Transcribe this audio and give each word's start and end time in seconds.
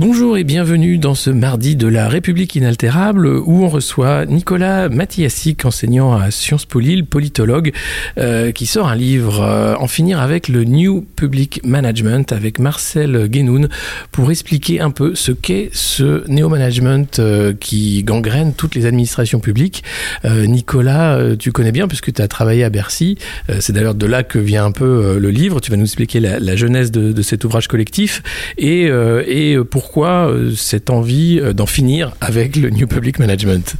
Bonjour 0.00 0.36
et 0.36 0.42
bienvenue 0.42 0.98
dans 0.98 1.14
ce 1.14 1.30
mardi 1.30 1.76
de 1.76 1.86
la 1.86 2.08
République 2.08 2.56
inaltérable 2.56 3.28
où 3.28 3.62
on 3.62 3.68
reçoit 3.68 4.26
Nicolas 4.26 4.88
Mathiasic, 4.88 5.64
enseignant 5.64 6.16
à 6.16 6.32
Sciences 6.32 6.64
Po 6.64 6.80
Lille, 6.80 7.06
politologue, 7.06 7.72
euh, 8.18 8.50
qui 8.50 8.66
sort 8.66 8.88
un 8.88 8.96
livre 8.96 9.40
euh, 9.40 9.76
En 9.78 9.86
finir 9.86 10.18
avec 10.18 10.48
le 10.48 10.64
New 10.64 11.06
Public 11.14 11.60
Management 11.62 12.32
avec 12.32 12.58
Marcel 12.58 13.28
Guénoun 13.28 13.68
pour 14.10 14.32
expliquer 14.32 14.80
un 14.80 14.90
peu 14.90 15.14
ce 15.14 15.30
qu'est 15.30 15.70
ce 15.72 16.28
néo-management 16.28 17.20
euh, 17.20 17.52
qui 17.52 18.02
gangrène 18.02 18.52
toutes 18.52 18.74
les 18.74 18.86
administrations 18.86 19.38
publiques. 19.38 19.84
Nicolas, 20.24 21.36
tu 21.38 21.52
connais 21.52 21.70
bien 21.70 21.86
puisque 21.86 22.12
tu 22.12 22.20
as 22.20 22.26
travaillé 22.26 22.64
à 22.64 22.70
Bercy. 22.70 23.16
C'est 23.60 23.72
d'ailleurs 23.72 23.94
de 23.94 24.06
là 24.06 24.22
que 24.24 24.38
vient 24.40 24.64
un 24.64 24.72
peu 24.72 25.18
le 25.18 25.30
livre. 25.30 25.60
Tu 25.60 25.70
vas 25.70 25.76
nous 25.76 25.84
expliquer 25.84 26.18
la, 26.18 26.40
la 26.40 26.56
genèse 26.56 26.90
de, 26.90 27.12
de 27.12 27.22
cet 27.22 27.44
ouvrage 27.44 27.68
collectif 27.68 28.22
et, 28.56 28.84
et 28.86 29.56
pourquoi 29.84 30.30
euh, 30.30 30.54
cette 30.56 30.88
envie 30.88 31.38
euh, 31.38 31.52
d'en 31.52 31.66
finir 31.66 32.14
avec 32.22 32.56
le 32.56 32.70
New 32.70 32.86
Public 32.86 33.18
Management? 33.18 33.76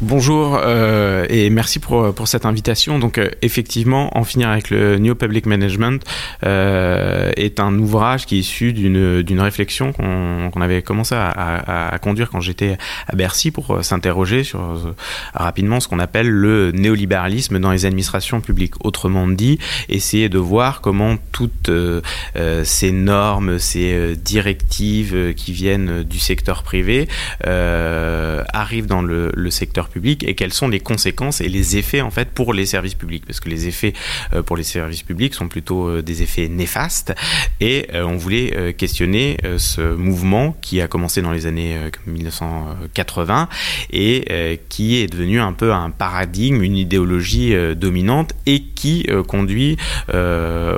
Bonjour 0.00 0.60
euh, 0.62 1.26
et 1.28 1.50
merci 1.50 1.80
pour, 1.80 2.14
pour 2.14 2.28
cette 2.28 2.46
invitation. 2.46 3.00
Donc 3.00 3.18
euh, 3.18 3.30
effectivement, 3.42 4.16
en 4.16 4.22
finir 4.22 4.48
avec 4.48 4.70
le 4.70 4.96
New 4.96 5.16
Public 5.16 5.44
Management 5.44 6.04
euh, 6.44 7.32
est 7.36 7.58
un 7.58 7.76
ouvrage 7.76 8.24
qui 8.24 8.36
est 8.36 8.38
issu 8.38 8.72
d'une 8.72 9.40
réflexion 9.40 9.92
qu'on 9.92 10.60
avait 10.60 10.82
commencé 10.82 11.16
à, 11.16 11.28
à, 11.28 11.94
à 11.94 11.98
conduire 11.98 12.30
quand 12.30 12.38
j'étais 12.40 12.78
à 13.08 13.16
Bercy 13.16 13.50
pour 13.50 13.72
euh, 13.72 13.82
s'interroger 13.82 14.44
sur 14.44 14.60
euh, 14.60 14.94
rapidement 15.34 15.80
ce 15.80 15.88
qu'on 15.88 15.98
appelle 15.98 16.28
le 16.28 16.70
néolibéralisme 16.70 17.58
dans 17.58 17.72
les 17.72 17.84
administrations 17.84 18.40
publiques. 18.40 18.74
Autrement 18.84 19.26
dit, 19.26 19.58
essayer 19.88 20.28
de 20.28 20.38
voir 20.38 20.80
comment 20.80 21.16
toutes 21.32 21.70
euh, 21.70 22.02
euh, 22.36 22.62
ces 22.62 22.92
normes, 22.92 23.58
ces 23.58 23.92
euh, 23.92 24.14
directives 24.14 25.16
euh, 25.16 25.32
qui 25.32 25.50
viennent 25.50 26.04
du 26.04 26.20
secteur 26.20 26.62
privé 26.62 27.08
euh, 27.48 28.44
arrivent 28.52 28.86
dans 28.86 29.02
le, 29.02 29.32
le 29.34 29.50
secteur 29.50 29.87
public 29.88 30.24
et 30.24 30.34
quelles 30.34 30.52
sont 30.52 30.68
les 30.68 30.80
conséquences 30.80 31.40
et 31.40 31.48
les 31.48 31.76
effets 31.76 32.00
en 32.00 32.10
fait 32.10 32.30
pour 32.30 32.52
les 32.52 32.66
services 32.66 32.94
publics 32.94 33.24
parce 33.26 33.40
que 33.40 33.48
les 33.48 33.68
effets 33.68 33.92
euh, 34.32 34.42
pour 34.42 34.56
les 34.56 34.62
services 34.62 35.02
publics 35.02 35.34
sont 35.34 35.48
plutôt 35.48 35.88
euh, 35.88 36.02
des 36.02 36.22
effets 36.22 36.48
néfastes 36.48 37.14
et 37.60 37.88
euh, 37.94 38.04
on 38.04 38.16
voulait 38.16 38.74
questionner 38.74 39.36
ce 39.58 39.94
mouvement 39.94 40.56
qui 40.60 40.80
a 40.80 40.88
commencé 40.88 41.22
dans 41.22 41.32
les 41.32 41.46
années 41.46 41.76
euh, 41.76 41.90
1980 42.06 43.48
et 43.90 44.60
qui 44.68 44.96
est 44.96 45.06
devenu 45.06 45.40
un 45.40 45.52
peu 45.52 45.72
un 45.72 45.90
paradigme, 45.90 46.62
une 46.62 46.76
idéologie 46.76 47.54
dominante 47.76 48.32
et 48.46 48.60
qui 48.60 49.06
conduit 49.26 49.76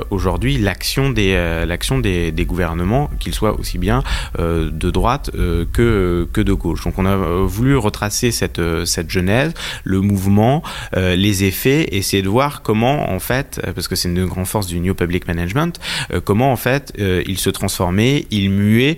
aujourd'hui 0.09 0.57
l'action 0.57 1.09
des 1.09 1.65
des, 2.01 2.31
des 2.31 2.45
gouvernements, 2.45 3.09
qu'ils 3.19 3.33
soient 3.33 3.57
aussi 3.59 3.77
bien 3.77 4.03
de 4.39 4.91
droite 4.91 5.31
que 5.31 6.27
que 6.31 6.41
de 6.41 6.53
gauche. 6.53 6.83
Donc 6.83 6.97
on 6.97 7.05
a 7.05 7.15
voulu 7.15 7.77
retracer 7.77 8.31
cette 8.31 8.61
cette 9.01 9.09
genèse, 9.09 9.53
le 9.83 9.99
mouvement, 10.01 10.61
euh, 10.95 11.15
les 11.15 11.43
effets, 11.43 11.87
essayer 11.91 12.21
de 12.21 12.29
voir 12.29 12.61
comment 12.61 13.11
en 13.11 13.19
fait, 13.19 13.59
euh, 13.65 13.73
parce 13.73 13.87
que 13.87 13.95
c'est 13.95 14.09
une 14.09 14.25
grande 14.25 14.45
force 14.45 14.67
du 14.67 14.79
New 14.79 14.93
Public 14.93 15.27
Management, 15.27 15.79
euh, 16.13 16.21
comment 16.23 16.51
en 16.51 16.55
fait 16.55 16.93
euh, 16.99 17.23
il 17.25 17.39
se 17.39 17.49
transformait, 17.49 18.25
il 18.29 18.51
muait 18.51 18.97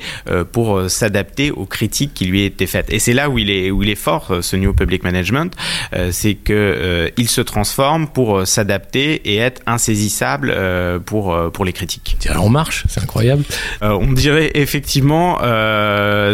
pour 0.51 0.89
s'adapter 0.89 1.51
aux 1.51 1.65
critiques 1.65 2.13
qui 2.13 2.25
lui 2.25 2.43
étaient 2.43 2.67
faites. 2.67 2.91
Et 2.91 2.99
c'est 2.99 3.13
là 3.13 3.29
où 3.29 3.37
il 3.37 3.49
est 3.49 3.71
où 3.71 3.81
il 3.83 3.89
est 3.89 3.95
fort 3.95 4.39
ce 4.41 4.55
New 4.55 4.73
Public 4.73 5.03
Management, 5.03 5.53
c'est 6.11 6.33
que 6.33 7.11
il 7.17 7.29
se 7.29 7.41
transforme 7.41 8.07
pour 8.07 8.47
s'adapter 8.47 9.21
et 9.31 9.37
être 9.37 9.61
insaisissable 9.65 10.55
pour 11.05 11.35
pour 11.51 11.65
les 11.65 11.73
critiques. 11.73 12.17
Tiens, 12.19 12.39
on 12.39 12.49
marche, 12.49 12.85
c'est 12.89 13.01
incroyable. 13.01 13.43
On 13.81 14.11
dirait 14.11 14.51
effectivement 14.55 15.39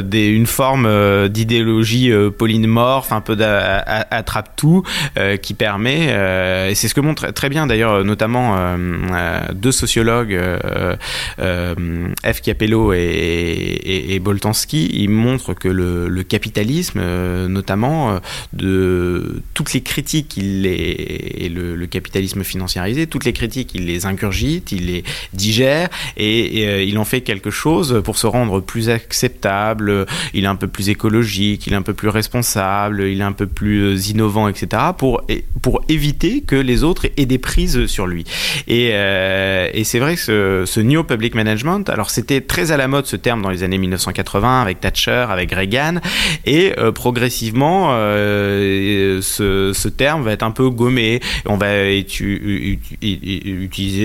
des, 0.01 0.27
une 0.27 0.47
forme 0.47 1.29
d'idéologie 1.29 2.11
polymorphe, 2.37 3.11
un 3.11 3.21
peu 3.21 3.35
attrape-tout, 3.59 4.83
euh, 5.17 5.37
qui 5.37 5.53
permet, 5.53 6.07
euh, 6.09 6.69
et 6.69 6.75
c'est 6.75 6.87
ce 6.87 6.93
que 6.93 7.01
montre 7.01 7.31
très 7.31 7.49
bien 7.49 7.67
d'ailleurs 7.67 8.03
notamment 8.03 8.57
euh, 8.57 8.77
euh, 9.13 9.39
deux 9.53 9.71
sociologues, 9.71 10.33
euh, 10.33 10.95
euh, 11.39 12.09
F. 12.23 12.41
Capello 12.41 12.93
et, 12.93 14.05
et, 14.09 14.19
Boltanski, 14.19 14.89
ils 14.93 15.09
montrent 15.09 15.53
que 15.53 15.67
le, 15.67 16.23
capitalisme, 16.23 16.99
euh, 17.01 17.47
notamment 17.47 18.11
euh, 18.11 18.19
de 18.53 19.41
toutes 19.53 19.73
les 19.73 19.81
critiques, 19.81 20.37
il 20.37 20.61
les, 20.61 21.35
et 21.37 21.49
le, 21.49 21.87
capitalisme 21.87 22.43
financiarisé, 22.43 23.07
toutes 23.07 23.25
les 23.25 23.33
critiques, 23.33 23.71
il 23.73 23.85
les 23.85 24.05
ingurgite, 24.05 24.71
il 24.71 24.87
les 24.87 25.03
digère 25.33 25.89
et, 26.17 26.61
et, 26.61 26.67
euh, 26.67 26.83
il 26.83 26.97
en 26.97 27.05
fait 27.05 27.21
quelque 27.21 27.49
chose 27.49 28.01
pour 28.03 28.17
se 28.17 28.27
rendre 28.27 28.59
plus 28.59 28.89
acceptable, 28.89 30.05
il 30.33 30.43
est 30.43 30.47
un 30.47 30.55
peu 30.55 30.67
plus 30.67 30.89
écologique, 30.89 31.65
il 31.67 31.73
est 31.73 31.77
un 31.77 31.81
peu 31.81 31.93
plus 31.93 32.09
responsable, 32.09 33.03
il 33.03 33.21
est 33.21 33.23
un 33.23 33.31
peu 33.31 33.47
plus 33.49 33.81
euh, 33.81 33.97
innovant, 34.09 34.47
etc. 34.47 34.83
pour, 34.97 35.21
pour 35.61 35.81
éviter 35.89 36.41
que 36.41 36.55
les 36.55 36.83
autres 36.83 37.07
aient 37.17 37.25
des 37.25 37.37
prises 37.37 37.85
sur 37.87 38.07
lui. 38.07 38.23
Et, 38.67 38.91
euh, 38.93 39.69
c'est 39.83 39.99
vrai 39.99 40.15
que 40.15 40.65
ce, 40.65 40.79
New 40.79 41.03
Public 41.03 41.35
Management, 41.35 41.89
alors 41.89 42.09
c'était 42.09 42.41
très 42.41 42.71
à 42.71 42.77
la 42.77 42.87
mode 42.87 43.05
ce 43.05 43.15
terme 43.15 43.41
dans 43.41 43.49
les 43.49 43.63
années 43.63 43.77
1980 43.77 44.61
avec 44.61 44.79
Thatcher, 44.79 45.25
avec 45.29 45.51
Reagan, 45.51 45.95
et 46.45 46.73
euh, 46.77 46.91
progressivement 46.91 47.89
ce, 47.89 49.87
terme 49.89 50.23
va 50.23 50.31
être 50.33 50.43
un 50.43 50.51
peu 50.51 50.69
gommé. 50.69 51.19
On 51.45 51.57
va 51.57 51.91
utiliser 51.91 52.77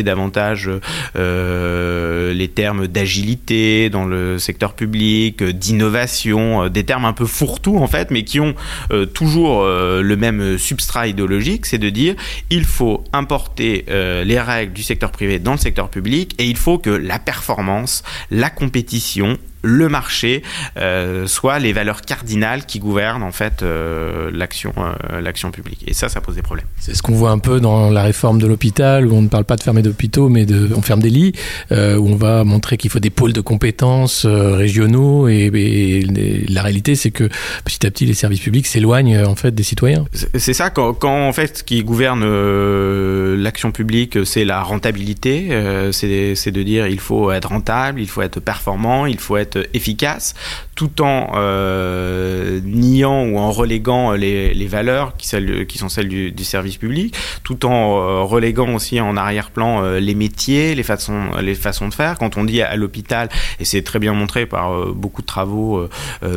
davantage 0.02 0.70
les 1.14 2.48
termes 2.48 2.86
d'agilité 2.86 3.90
dans 3.90 4.06
le 4.06 4.38
secteur 4.38 4.72
public, 4.72 5.44
d'innovation, 5.44 6.68
des 6.68 6.84
termes 6.84 7.04
un 7.04 7.12
peu 7.12 7.26
fourre-tout 7.26 7.76
en 7.76 7.86
fait, 7.86 8.10
mais 8.10 8.24
qui 8.24 8.40
ont 8.40 8.54
euh, 8.92 9.06
euh, 9.36 10.02
le 10.02 10.16
même 10.16 10.58
substrat 10.58 11.08
idéologique, 11.08 11.66
c'est 11.66 11.78
de 11.78 11.90
dire 11.90 12.14
il 12.50 12.64
faut 12.64 13.04
importer 13.12 13.84
euh, 13.88 14.24
les 14.24 14.40
règles 14.40 14.72
du 14.72 14.82
secteur 14.82 15.10
privé 15.10 15.38
dans 15.38 15.52
le 15.52 15.58
secteur 15.58 15.88
public 15.88 16.34
et 16.38 16.46
il 16.46 16.56
faut 16.56 16.78
que 16.78 16.90
la 16.90 17.18
performance, 17.18 18.02
la 18.30 18.50
compétition 18.50 19.38
le 19.64 19.88
marché 19.88 20.42
euh, 20.76 21.26
soient 21.26 21.58
les 21.58 21.72
valeurs 21.72 22.02
cardinales 22.02 22.66
qui 22.66 22.78
gouvernent 22.78 23.22
en 23.22 23.32
fait 23.32 23.62
euh, 23.62 24.30
l'action 24.32 24.72
euh, 24.78 25.20
l'action 25.20 25.50
publique 25.50 25.82
et 25.86 25.94
ça 25.94 26.08
ça 26.08 26.20
pose 26.20 26.36
des 26.36 26.42
problèmes 26.42 26.66
C'est 26.78 26.94
ce 26.94 27.02
qu'on 27.02 27.14
voit 27.14 27.30
un 27.30 27.38
peu 27.38 27.60
dans 27.60 27.90
la 27.90 28.02
réforme 28.02 28.38
de 28.38 28.46
l'hôpital, 28.46 29.06
où 29.06 29.14
on 29.14 29.22
ne 29.22 29.28
parle 29.28 29.44
pas 29.44 29.56
de 29.56 29.62
fermer 29.62 29.82
d'hôpitaux, 29.82 30.28
mais 30.28 30.46
de, 30.46 30.70
on 30.76 30.82
ferme 30.82 31.00
des 31.00 31.10
lits, 31.10 31.32
euh, 31.72 31.96
où 31.96 32.08
on 32.08 32.16
va 32.16 32.44
montrer 32.44 32.76
qu'il 32.76 32.90
faut 32.90 33.00
des 33.00 33.10
pôles 33.10 33.32
de 33.32 33.40
compétences 33.40 34.24
euh, 34.24 34.54
régionaux, 34.54 35.28
et, 35.28 35.50
et 35.54 36.46
la 36.48 36.62
réalité, 36.62 36.94
c'est 36.94 37.10
que 37.10 37.28
petit 37.64 37.86
à 37.86 37.90
petit, 37.90 38.06
les 38.06 38.14
services 38.14 38.40
publics 38.40 38.66
s'éloignent 38.66 39.24
en 39.24 39.34
fait 39.34 39.54
des 39.54 39.62
citoyens. 39.62 40.04
C'est 40.12 40.44
c'est 40.44 40.52
ça, 40.52 40.70
quand, 40.70 40.92
quand 40.92 41.26
en 41.26 41.32
fait 41.32 41.58
ce 41.58 41.64
qui 41.64 41.82
gouverne 41.82 42.22
euh, 42.22 43.36
l'action 43.36 43.72
publique, 43.72 44.24
c'est 44.26 44.44
la 44.44 44.62
rentabilité, 44.62 45.48
euh, 45.50 45.90
c'est 45.90 46.34
c'est 46.34 46.52
de 46.52 46.62
dire 46.62 46.86
il 46.86 47.00
faut 47.00 47.32
être 47.32 47.48
rentable, 47.48 48.00
il 48.00 48.08
faut 48.08 48.22
être 48.22 48.40
performant, 48.40 49.06
il 49.06 49.18
faut 49.18 49.36
être 49.36 49.53
efficace, 49.74 50.34
tout 50.74 51.02
en 51.02 51.32
euh, 51.36 52.58
niant 52.64 53.22
ou 53.26 53.38
en 53.38 53.52
reléguant 53.52 54.12
les, 54.12 54.52
les 54.54 54.66
valeurs 54.66 55.16
qui, 55.16 55.28
sont 55.28 55.88
celles 55.88 56.08
du, 56.08 56.32
du 56.32 56.44
service 56.44 56.76
public, 56.78 57.14
tout 57.44 57.64
en 57.64 57.98
euh, 58.00 58.22
reléguant 58.22 58.74
aussi 58.74 59.00
en 59.00 59.16
arrière-plan 59.16 59.84
euh, 59.84 60.00
les 60.00 60.14
métiers, 60.16 60.74
les 60.74 60.82
façons, 60.82 61.30
les 61.40 61.54
façons 61.54 61.88
de 61.88 61.94
faire. 61.94 62.18
Quand 62.18 62.36
on 62.36 62.42
dit 62.44 62.60
à 62.60 62.74
l'hôpital, 62.74 63.28
et 63.60 63.64
c'est 63.64 63.82
très 63.82 64.00
bien 64.00 64.14
montré 64.14 64.46
par 64.46 64.72
euh, 64.72 64.92
beaucoup 64.94 65.22
de 65.22 65.26
travaux, 65.26 65.88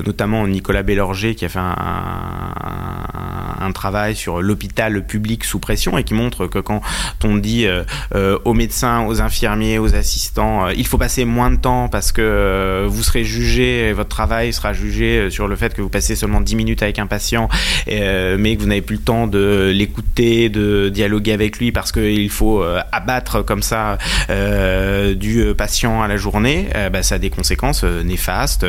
notamment 0.06 0.48
Nicolas 0.48 0.84
Bélorger 0.84 1.34
qui 1.34 1.46
a 1.46 1.50
fait 1.50 1.60
un, 1.60 1.76
un- 1.80 3.66
un 3.66 3.72
travail 3.72 4.16
sur 4.16 4.42
l'hôpital 4.42 5.06
public 5.06 5.44
sous 5.44 5.60
pression 5.60 5.98
et 5.98 6.04
qui 6.04 6.14
montre 6.14 6.46
que 6.48 6.60
quand 6.60 6.82
on 7.24 7.38
dit 7.38 7.66
aux 8.46 8.54
médecins, 8.54 9.06
aux 9.08 9.22
infirmiers, 9.22 9.80
aux 9.80 9.96
assistants, 9.96 10.68
il 10.70 10.86
faut 10.86 10.98
passer 10.98 11.26
moins 11.26 11.50
de 11.52 11.56
temps 11.58 11.88
parce 11.90 12.12
que 12.12 12.86
vous 12.88 13.04
serez 13.04 13.24
jugé, 13.24 13.94
votre 13.94 14.10
travail 14.10 14.27
sera 14.52 14.74
jugé 14.74 15.30
sur 15.30 15.48
le 15.48 15.56
fait 15.56 15.74
que 15.74 15.82
vous 15.82 15.90
passez 15.90 16.16
seulement 16.16 16.42
10 16.42 16.56
minutes 16.56 16.84
avec 16.84 17.00
un 17.00 17.08
patient, 17.08 17.50
mais 17.88 18.56
que 18.56 18.62
vous 18.62 18.68
n'avez 18.68 18.82
plus 18.82 18.98
le 18.98 19.02
temps 19.02 19.28
de 19.28 19.72
l'écouter, 19.74 20.50
de 20.50 20.90
dialoguer 20.90 21.34
avec 21.34 21.58
lui 21.58 21.72
parce 21.72 21.92
qu'il 21.92 22.30
faut 22.30 22.64
abattre 22.92 23.44
comme 23.44 23.62
ça 23.62 23.98
du 24.30 25.44
patient 25.58 26.02
à 26.02 26.08
la 26.08 26.18
journée, 26.18 26.68
bah, 26.92 27.04
ça 27.04 27.16
a 27.16 27.18
des 27.20 27.30
conséquences 27.30 27.84
néfastes. 27.84 28.66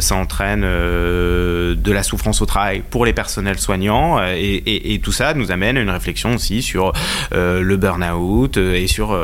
ça 0.00 0.14
entraîne 0.14 0.62
de 0.62 1.92
la 1.92 2.02
souffrance 2.02 2.42
au 2.42 2.46
travail 2.46 2.82
pour 2.88 3.04
les 3.04 3.12
personnels 3.12 3.58
soignants 3.58 4.18
et, 4.22 5.00
tout 5.02 5.12
ça 5.12 5.34
nous 5.34 5.52
amène 5.52 5.76
à 5.76 5.80
une 5.80 5.90
réflexion 5.90 6.34
aussi 6.34 6.62
sur 6.62 6.92
le 7.32 7.76
burn-out 7.76 8.56
et 8.56 8.86
sur 8.86 9.16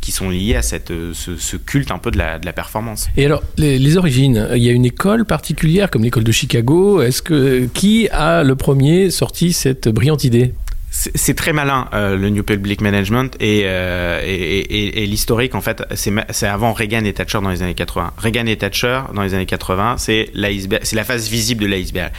qui 0.00 0.12
sont 0.12 0.30
liés 0.30 0.56
à 0.56 0.62
cette, 0.62 0.92
ce, 1.12 1.56
culte 1.56 1.90
un 1.90 1.98
peu 1.98 2.10
de 2.10 2.18
la, 2.18 2.38
performance. 2.52 3.08
Les, 3.56 3.96
origines, 3.96 4.48
il 4.54 4.62
y 4.62 4.68
a 4.68 4.72
une 4.72 4.84
école 4.84 5.24
particulière 5.24 5.90
comme 5.90 6.02
l'école 6.02 6.24
de 6.24 6.32
Chicago. 6.32 7.02
Est-ce 7.02 7.22
que 7.22 7.66
qui 7.72 8.08
a 8.10 8.42
le 8.42 8.56
premier 8.56 9.10
sorti 9.10 9.52
cette 9.52 9.88
brillante 9.88 10.24
idée? 10.24 10.54
C'est 10.96 11.34
très 11.34 11.52
malin 11.52 11.88
euh, 11.92 12.16
le 12.16 12.30
New 12.30 12.44
Public 12.44 12.80
Management 12.80 13.36
euh, 13.42 14.20
et, 14.24 15.02
et, 15.02 15.06
l'historique 15.06 15.56
en 15.56 15.60
fait 15.60 15.82
c'est 15.96 16.46
avant 16.46 16.72
Reagan 16.72 17.04
et 17.04 17.12
Thatcher 17.12 17.40
dans 17.42 17.50
les 17.50 17.64
années 17.64 17.74
80. 17.74 18.12
Reagan 18.16 18.46
et 18.46 18.56
Thatcher 18.56 19.00
dans 19.12 19.22
les 19.22 19.34
années 19.34 19.44
80 19.44 19.96
c'est 19.98 20.30
c'est 20.34 20.94
la 20.94 21.02
phase 21.02 21.28
visible 21.28 21.62
de 21.62 21.66
l'iceberg. 21.66 22.12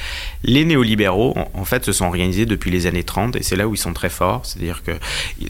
Les 0.43 0.65
néolibéraux 0.65 1.33
en, 1.37 1.49
en, 1.53 1.63
fait 1.63 1.85
se 1.85 1.93
sont 1.93 2.05
organisés 2.05 2.45
depuis 2.45 2.69
les 2.69 2.85
années 2.85 3.05
30 3.05 3.37
et 3.37 3.43
c'est 3.43 3.55
là 3.55 3.65
où 3.65 3.75
ils 3.75 3.77
sont 3.77 3.93
très 3.93 4.09
forts, 4.09 4.45
c'est-à-dire 4.45 4.83
que 4.83 4.91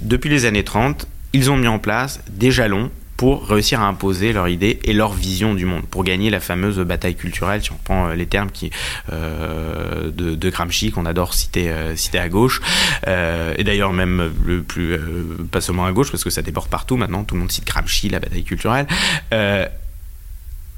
depuis 0.02 0.30
les 0.30 0.46
années 0.46 0.64
30 0.64 1.08
ils 1.34 1.50
ont 1.50 1.58
mis 1.58 1.68
en 1.68 1.80
place 1.80 2.22
des 2.30 2.52
jalons 2.52 2.92
pour 3.18 3.48
réussir 3.48 3.82
à 3.82 3.86
imposer 3.86 4.34
leur 4.34 4.48
idée 4.48 4.80
et 4.84 4.94
leur 4.94 5.14
vision 5.14 5.54
du 5.54 5.66
monde, 5.66 5.86
pour 5.86 6.04
gagner 6.04 6.30
la 6.30 6.40
fameuse 6.40 6.80
bataille 6.80 7.16
culturelle, 7.16 7.62
si 7.64 7.72
on 7.72 7.80
prend 7.84 8.08
euh, 8.08 8.16
les 8.16 8.26
termes 8.26 8.52
qui, 8.52 8.72
euh, 9.12 10.12
de, 10.12 10.36
de, 10.36 10.50
Gramsci 10.50 10.92
qu'on 10.92 11.06
adore 11.06 11.34
citer, 11.34 11.70
euh, 11.70 11.96
citer 11.96 12.20
à 12.20 12.30
gauche, 12.30 12.62
et 13.08 13.64
d'ailleurs 13.64 13.94
même 13.94 14.34
le 14.46 14.62
plus, 14.62 14.98
pas 15.52 15.62
seulement 15.62 15.86
à 15.86 15.92
gauche, 15.92 16.12
parce 16.12 16.24
que 16.24 16.30
ça 16.30 16.42
déborde 16.42 16.70
partout 16.70 16.98
maintenant, 16.98 17.24
tout 17.24 17.36
le 17.36 17.42
monde 17.42 17.52
cite 17.52 17.66
Gramsci, 17.66 18.10
la 18.10 18.20
bataille 18.20 18.44
culturelle. 18.44 18.88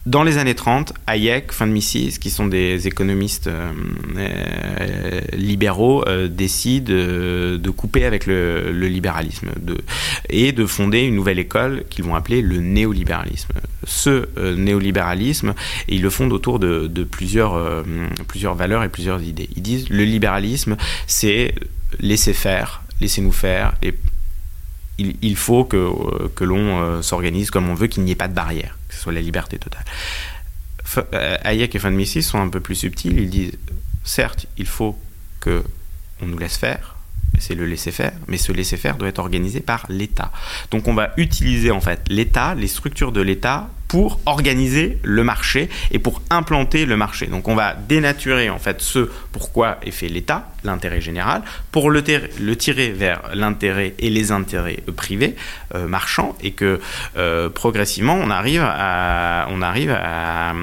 Dans 0.07 0.23
les 0.23 0.37
années 0.37 0.55
30, 0.55 0.93
Hayek, 1.05 1.53
Von 1.53 1.65
Mises, 1.65 2.17
qui 2.17 2.29
sont 2.29 2.47
des 2.47 2.87
économistes 2.87 3.47
euh, 3.47 3.73
euh, 4.17 5.19
libéraux, 5.33 6.07
euh, 6.07 6.29
décident 6.29 6.93
de 6.93 7.69
couper 7.75 8.05
avec 8.05 8.25
le, 8.25 8.71
libéralisme 8.71 9.49
de, 9.59 9.77
et 10.29 10.53
de 10.53 10.65
fonder 10.65 11.01
une 11.01 11.15
nouvelle 11.15 11.39
école 11.39 11.83
qu'ils 11.89 12.05
vont 12.05 12.15
appeler 12.15 12.41
le 12.41 12.61
néolibéralisme. 12.61 13.51
Ce 13.83 14.29
néolibéralisme, 14.55 15.53
ils 15.89 16.01
le 16.01 16.09
fondent 16.09 16.31
autour 16.31 16.59
de, 16.59 16.87
plusieurs, 17.03 17.83
valeurs 18.55 18.83
et 18.83 18.89
plusieurs 18.89 19.21
idées. 19.21 19.49
Ils 19.57 19.61
disent 19.61 19.89
le 19.89 20.05
libéralisme, 20.05 20.77
c'est 21.05 21.53
laisser 21.99 22.31
faire, 22.31 22.81
laissez-nous 23.01 23.33
faire, 23.33 23.73
et 23.83 23.93
il, 24.99 25.35
faut 25.35 25.65
que, 25.65 25.91
que 26.33 26.45
l'on 26.45 27.01
s'organise 27.01 27.51
comme 27.51 27.67
on 27.67 27.73
veut, 27.73 27.87
qu'il 27.87 28.03
n'y 28.03 28.11
ait 28.11 28.15
pas 28.15 28.29
de 28.29 28.33
barrière 28.33 28.76
que 28.87 28.95
ce 28.95 29.01
soit 29.01 29.13
la 29.13 29.21
liberté 29.21 29.57
totale. 29.57 29.85
Euh, 31.13 31.37
Hayek 31.43 31.75
et 31.75 31.77
Van 31.77 31.91
Mises 31.91 32.25
sont 32.25 32.39
un 32.39 32.49
peu 32.49 32.59
plus 32.59 32.75
subtils. 32.75 33.19
Ils 33.19 33.29
disent, 33.29 33.57
certes, 34.03 34.45
il 34.57 34.65
faut 34.65 34.97
que 35.39 35.63
on 36.21 36.25
nous 36.25 36.37
laisse 36.37 36.57
faire, 36.57 36.95
c'est 37.39 37.55
le 37.55 37.65
laisser 37.65 37.91
faire, 37.91 38.13
mais 38.27 38.37
ce 38.37 38.51
laisser 38.51 38.77
faire 38.77 38.97
doit 38.97 39.07
être 39.07 39.19
organisé 39.19 39.59
par 39.59 39.85
l'État. 39.89 40.31
Donc 40.71 40.87
on 40.87 40.93
va 40.93 41.13
utiliser 41.17 41.71
en 41.71 41.81
fait 41.81 42.01
l'État, 42.09 42.55
les 42.55 42.67
structures 42.67 43.11
de 43.11 43.21
l'État 43.21 43.69
pour 43.87 44.19
organiser 44.25 44.99
le 45.03 45.23
marché 45.23 45.69
et 45.91 45.99
pour 45.99 46.21
implanter 46.29 46.85
le 46.85 46.97
marché. 46.97 47.27
Donc 47.27 47.47
on 47.47 47.55
va 47.55 47.73
dénaturer 47.73 48.49
en 48.49 48.59
fait 48.59 48.81
ce 48.81 49.09
pourquoi 49.31 49.77
est 49.83 49.91
fait 49.91 50.07
l'État, 50.07 50.51
l'intérêt 50.63 51.01
général, 51.01 51.41
pour 51.71 51.89
le, 51.89 52.03
tirer 52.03 52.89
vers 52.89 53.21
l'intérêt 53.33 53.93
et 53.99 54.09
les 54.09 54.31
intérêts 54.31 54.79
privés, 54.95 55.35
euh, 55.75 55.87
marchands, 55.87 56.35
et 56.41 56.51
que 56.51 56.79
euh, 57.17 57.49
progressivement 57.49 58.15
on 58.15 58.29
arrive 58.29 58.63
à, 58.63 59.47
on 59.49 59.61
arrive 59.61 59.91
à, 59.91 60.53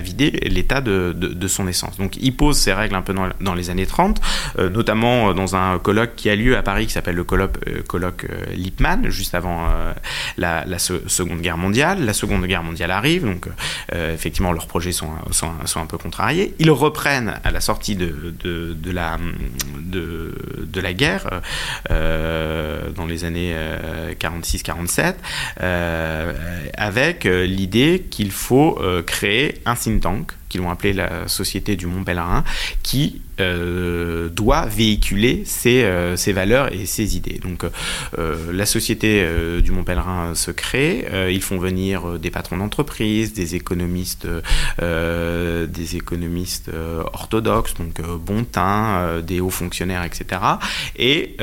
vider 0.00 0.30
l'État 0.30 0.80
de, 0.80 1.12
de, 1.12 1.48
son 1.48 1.66
essence. 1.66 1.96
Donc 1.98 2.16
il 2.20 2.34
pose 2.34 2.56
ces 2.56 2.72
règles 2.72 2.94
un 2.94 3.02
peu 3.02 3.14
dans, 3.40 3.54
les 3.54 3.70
années 3.70 3.86
30, 3.86 4.20
euh, 4.58 4.70
notamment 4.70 5.34
dans 5.34 5.56
un 5.56 5.78
colloque 5.78 6.14
qui 6.16 6.30
a 6.30 6.36
lieu 6.36 6.56
à 6.56 6.62
Paris 6.62 6.86
qui 6.86 6.92
s'appelle 6.92 7.16
le 7.16 7.24
colloque, 7.24 7.58
colloque 7.86 8.26
Lippmann, 8.54 9.08
juste 9.10 9.34
avant 9.34 9.66
la, 10.36 10.64
la, 10.66 10.78
Seconde 10.78 11.40
Guerre 11.40 11.58
mondiale. 11.58 12.04
La 12.04 12.12
Seconde 12.12 12.46
Guerre 12.46 12.57
mondiale 12.62 12.90
arrive, 12.90 13.24
donc 13.24 13.48
euh, 13.94 14.14
effectivement 14.14 14.52
leurs 14.52 14.66
projets 14.66 14.92
sont, 14.92 15.10
sont, 15.30 15.80
un 15.80 15.86
peu 15.86 15.98
contrariés. 15.98 16.54
Ils 16.58 16.70
reprennent 16.70 17.40
à 17.44 17.50
la 17.50 17.60
sortie 17.60 17.96
de, 17.96 18.34
de, 18.42 18.74
de 18.74 18.90
la, 18.90 19.16
de, 19.80 20.34
de, 20.64 20.80
la 20.80 20.92
guerre, 20.92 21.42
euh, 21.90 22.90
dans 22.90 23.06
les 23.06 23.24
années 23.24 23.54
46-47, 24.18 25.14
euh, 25.60 26.32
avec 26.76 27.24
l'idée 27.24 28.06
qu'il 28.10 28.30
faut 28.30 28.80
créer 29.06 29.60
un 29.64 29.74
think 29.74 30.02
tank 30.02 30.32
qu'ils 30.48 30.60
vont 30.60 30.70
appeler 30.70 30.92
la 30.92 31.28
Société 31.28 31.76
du 31.76 31.86
Mont 31.86 32.04
Pèlerin, 32.04 32.44
qui 32.82 33.22
euh, 33.40 34.28
doit 34.30 34.66
véhiculer 34.66 35.42
ses, 35.44 35.84
euh, 35.84 36.16
valeurs 36.28 36.72
et 36.72 36.86
ses 36.86 37.16
idées. 37.16 37.38
Donc 37.40 37.64
euh, 38.18 38.52
la 38.52 38.66
Société 38.66 39.26
du 39.62 39.70
Mont 39.70 39.84
Pèlerin 39.84 40.34
se 40.34 40.50
crée, 40.50 41.06
ils 41.30 41.42
font 41.42 41.58
venir 41.58 42.18
des 42.18 42.30
patrons 42.30 42.56
d'entreprise, 42.56 43.32
des 43.32 43.54
économistes, 43.54 44.26
des 44.80 45.96
économistes 45.96 46.70
orthodoxes, 47.12 47.74
donc 47.74 48.00
Bontin, 48.02 49.20
des 49.22 49.40
hauts 49.40 49.50
fonctionnaires, 49.50 50.04
etc. 50.04 50.40
Et 50.96 51.36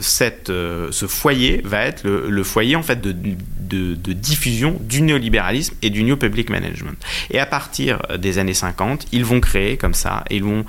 cette, 0.00 0.48
ce 0.48 1.06
foyer 1.06 1.62
va 1.64 1.84
être 1.84 2.04
le, 2.04 2.28
le 2.28 2.42
foyer 2.42 2.76
en 2.76 2.82
fait 2.82 3.00
de, 3.00 3.12
de, 3.12 3.36
de, 3.68 3.94
diffusion 4.12 4.78
du 4.80 5.02
néolibéralisme 5.02 5.74
et 5.82 5.90
du 5.90 6.02
New 6.02 6.16
Public 6.16 6.50
Management. 6.50 6.96
Et 7.30 7.38
à 7.38 7.46
partir 7.46 8.00
des 8.18 8.38
années 8.38 8.54
50, 8.54 9.06
ils 9.12 9.24
vont 9.24 9.40
créer 9.40 9.76
comme 9.76 9.94
ça, 9.94 10.24
ils 10.30 10.42
vont 10.42 10.64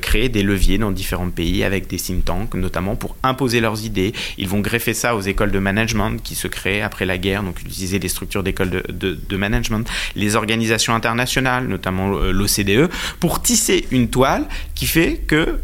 créer 0.00 0.28
des 0.28 0.42
leviers 0.42 0.78
dans 0.78 0.90
différents 0.90 1.30
pays 1.30 1.64
avec 1.64 1.86
des 1.86 1.96
think 1.96 2.24
tanks, 2.24 2.54
notamment 2.54 2.96
pour 2.96 3.16
imposer 3.22 3.60
leurs 3.60 3.84
idées. 3.84 4.12
Ils 4.38 4.48
vont 4.48 4.60
greffer 4.60 4.94
ça 4.94 5.16
aux 5.16 5.20
écoles 5.20 5.50
de 5.50 5.58
management 5.58 6.22
qui 6.22 6.34
se 6.34 6.48
créent 6.48 6.82
après 6.82 7.06
la 7.06 7.18
guerre, 7.18 7.42
donc 7.42 7.60
utiliser 7.60 7.98
des 7.98 8.08
structures 8.08 8.42
d'écoles 8.42 8.82
de, 8.88 9.36
management, 9.36 9.88
les 10.14 10.36
organisations 10.36 10.94
internationales, 10.94 11.66
notamment 11.66 12.14
euh, 12.14 12.32
l'OCDE, 12.32 12.90
pour 13.20 13.42
tisser 13.42 13.86
une 13.90 14.08
toile 14.08 14.46
qui 14.74 14.86
fait 14.86 15.18
que 15.26 15.58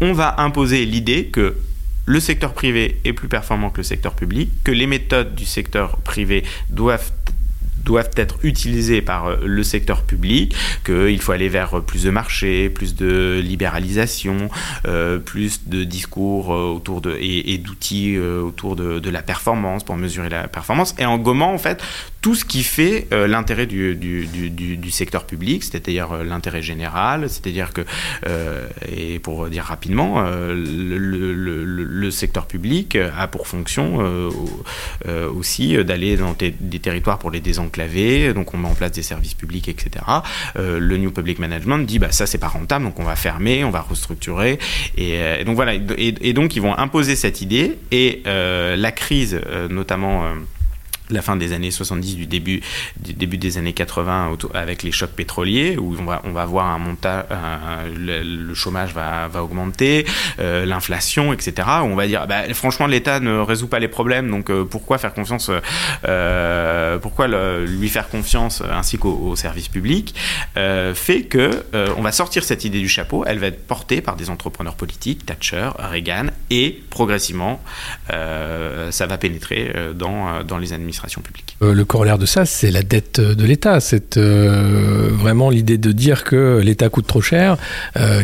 on 0.00 0.12
va 0.12 0.40
imposer 0.40 0.84
l'idée 0.84 1.26
que 1.26 1.56
le 2.04 2.20
secteur 2.20 2.52
privé 2.52 3.00
est 3.04 3.12
plus 3.12 3.28
performant 3.28 3.70
que 3.70 3.78
le 3.78 3.84
secteur 3.84 4.14
public, 4.14 4.50
que 4.64 4.72
les 4.72 4.86
méthodes 4.86 5.34
du 5.34 5.44
secteur 5.44 5.98
privé 5.98 6.44
doivent 6.70 7.12
doivent 7.84 8.10
être 8.16 8.38
utilisés 8.42 9.02
par 9.02 9.26
euh, 9.26 9.36
le 9.44 9.62
secteur 9.62 10.02
public, 10.02 10.54
qu'il 10.84 11.20
faut 11.20 11.32
aller 11.32 11.48
vers 11.48 11.82
plus 11.82 12.04
de 12.04 12.10
marché, 12.10 12.70
plus 12.70 12.94
de 12.94 13.40
libéralisation, 13.42 14.48
euh, 14.86 15.18
plus 15.18 15.68
de 15.68 15.84
discours 15.84 16.52
euh, 16.52 16.74
autour 16.74 17.00
de, 17.00 17.16
et, 17.20 17.58
d'outils 17.58 18.18
autour 18.18 18.76
de, 18.76 18.98
de, 18.98 19.10
la 19.10 19.22
performance 19.22 19.84
pour 19.84 19.96
mesurer 19.96 20.28
la 20.28 20.48
performance, 20.48 20.94
et 20.98 21.06
en 21.06 21.18
gommant 21.18 21.52
en 21.52 21.58
fait 21.58 21.82
tout 22.20 22.34
ce 22.34 22.44
qui 22.44 22.62
fait 22.62 23.08
l'intérêt 23.10 23.66
du, 23.66 23.96
du, 23.96 24.26
du, 24.26 24.76
du, 24.76 24.90
secteur 24.90 25.26
public, 25.26 25.64
c'est-à-dire 25.64 26.22
l'intérêt 26.22 26.62
général, 26.62 27.28
c'est-à-dire 27.28 27.72
que, 27.72 27.82
et 28.88 29.18
pour 29.18 29.48
dire 29.48 29.64
rapidement, 29.64 30.22
le, 30.22 30.54
le, 31.34 31.64
le, 31.64 32.10
secteur 32.12 32.46
public 32.46 32.96
a 32.96 33.26
pour 33.26 33.48
fonction 33.48 33.98
aussi 35.34 35.76
d'aller 35.84 36.16
dans 36.16 36.36
des 36.38 36.78
territoires 36.78 37.18
pour 37.18 37.32
les 37.32 37.40
désenclaver 37.40 37.72
donc 38.34 38.54
on 38.54 38.56
met 38.56 38.68
en 38.68 38.74
place 38.74 38.92
des 38.92 39.02
services 39.02 39.34
publics, 39.34 39.68
etc. 39.68 40.04
Euh, 40.56 40.78
le 40.78 40.96
New 40.96 41.10
Public 41.10 41.38
Management 41.38 41.78
dit 41.78 41.98
bah 41.98 42.12
ça 42.12 42.26
c'est 42.26 42.38
pas 42.38 42.48
rentable, 42.48 42.84
donc 42.84 42.98
on 42.98 43.04
va 43.04 43.16
fermer, 43.16 43.64
on 43.64 43.70
va 43.70 43.80
restructurer, 43.80 44.58
et, 44.96 45.16
euh, 45.16 45.44
donc 45.44 45.56
voilà, 45.56 45.74
et, 45.74 46.32
donc 46.32 46.56
ils 46.56 46.62
vont 46.62 46.76
imposer 46.76 47.16
cette 47.16 47.40
idée. 47.40 47.78
Et 47.90 48.22
euh, 48.26 48.76
la 48.76 48.92
crise, 48.92 49.40
notamment 49.70 50.24
la 51.12 51.22
fin 51.22 51.36
des 51.36 51.52
années 51.52 51.70
70, 51.70 52.16
du 52.16 52.26
début, 52.26 52.60
du 52.98 53.12
début 53.12 53.38
des 53.38 53.58
années 53.58 53.72
80 53.72 54.36
avec 54.54 54.82
les 54.82 54.92
chocs 54.92 55.10
pétroliers, 55.10 55.76
où 55.76 55.96
on 55.98 56.04
va, 56.04 56.22
on 56.24 56.32
va 56.32 56.44
voir 56.44 56.66
un 56.66 56.78
montage, 56.78 57.24
le, 57.96 58.54
chômage 58.54 58.92
va, 58.92 59.28
va 59.28 59.42
augmenter, 59.42 60.06
euh, 60.38 60.64
l'inflation, 60.64 61.32
etc. 61.32 61.68
Où 61.82 61.86
on 61.86 61.94
va 61.94 62.06
dire, 62.06 62.26
bah, 62.26 62.42
franchement, 62.54 62.86
l'État 62.86 63.20
ne 63.20 63.38
résout 63.38 63.68
pas 63.68 63.78
les 63.78 63.88
problèmes, 63.88 64.30
donc 64.30 64.50
euh, 64.50 64.64
pourquoi 64.64 64.98
faire 64.98 65.14
confiance, 65.14 65.50
euh, 66.06 66.98
pourquoi 66.98 67.28
lui 67.66 67.88
faire 67.88 68.08
confiance 68.08 68.62
ainsi 68.70 68.98
qu'au 68.98 69.36
service 69.36 69.68
public, 69.68 70.14
fait 70.94 71.22
que 71.22 71.64
on 71.96 72.02
va 72.02 72.12
sortir 72.12 72.44
cette 72.44 72.64
idée 72.64 72.80
du 72.80 72.88
chapeau, 72.88 73.24
elle 73.26 73.38
va 73.38 73.48
être 73.48 73.66
portée 73.66 74.00
par 74.00 74.16
des 74.16 74.30
entrepreneurs 74.30 74.74
politiques, 74.74 75.26
Thatcher, 75.26 75.70
Reagan, 75.78 76.26
et 76.50 76.82
progressivement, 76.90 77.62
ça 78.08 79.06
va 79.06 79.18
pénétrer 79.18 79.72
dans, 79.94 80.42
dans 80.44 80.58
les 80.58 80.72
administrations 80.72 81.01
l'administration 81.02 81.22
publique. 81.22 81.56
le 81.60 81.84
corollaire 81.84 82.18
de 82.18 82.26
ça, 82.26 82.44
c'est 82.44 82.70
la 82.70 82.82
dette 82.82 83.20
de 83.20 83.44
l'État. 83.44 83.80
C'est 83.80 84.16
vraiment 84.16 85.50
l'idée 85.50 85.78
de 85.78 85.92
dire 85.92 86.24
que 86.24 86.60
l'État 86.62 86.88
coûte 86.88 87.06
trop 87.06 87.20
cher, 87.20 87.56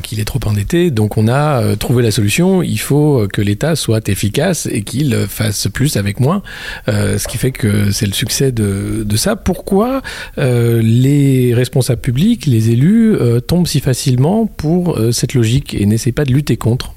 qu'il 0.02 0.20
est 0.20 0.24
trop 0.24 0.40
endetté. 0.44 0.90
Donc 0.90 1.16
on 1.16 1.28
a 1.28 1.76
trouvé 1.76 2.02
la 2.02 2.10
solution. 2.10 2.62
Il 2.62 2.78
faut 2.78 3.26
que 3.32 3.42
l'État 3.42 3.76
soit 3.76 4.08
efficace 4.08 4.66
et 4.66 4.82
qu'il 4.82 5.26
fasse 5.28 5.68
plus 5.68 5.96
avec 5.96 6.20
moins. 6.20 6.42
ce 6.86 7.26
qui 7.28 7.38
fait 7.38 7.52
que 7.52 7.90
c'est 7.90 8.06
le 8.06 8.12
succès 8.12 8.52
de, 8.52 9.02
de 9.04 9.16
ça. 9.16 9.36
Pourquoi 9.36 10.02
les 10.36 11.52
responsables 11.54 12.00
publics, 12.00 12.46
les 12.46 12.70
élus, 12.70 13.16
tombent 13.46 13.66
si 13.66 13.80
facilement 13.80 14.46
pour 14.46 14.98
cette 15.12 15.34
logique 15.34 15.74
et 15.74 15.86
n'essaient 15.86 16.12
pas 16.12 16.24
de 16.24 16.32
lutter 16.32 16.56
contre? 16.56 16.94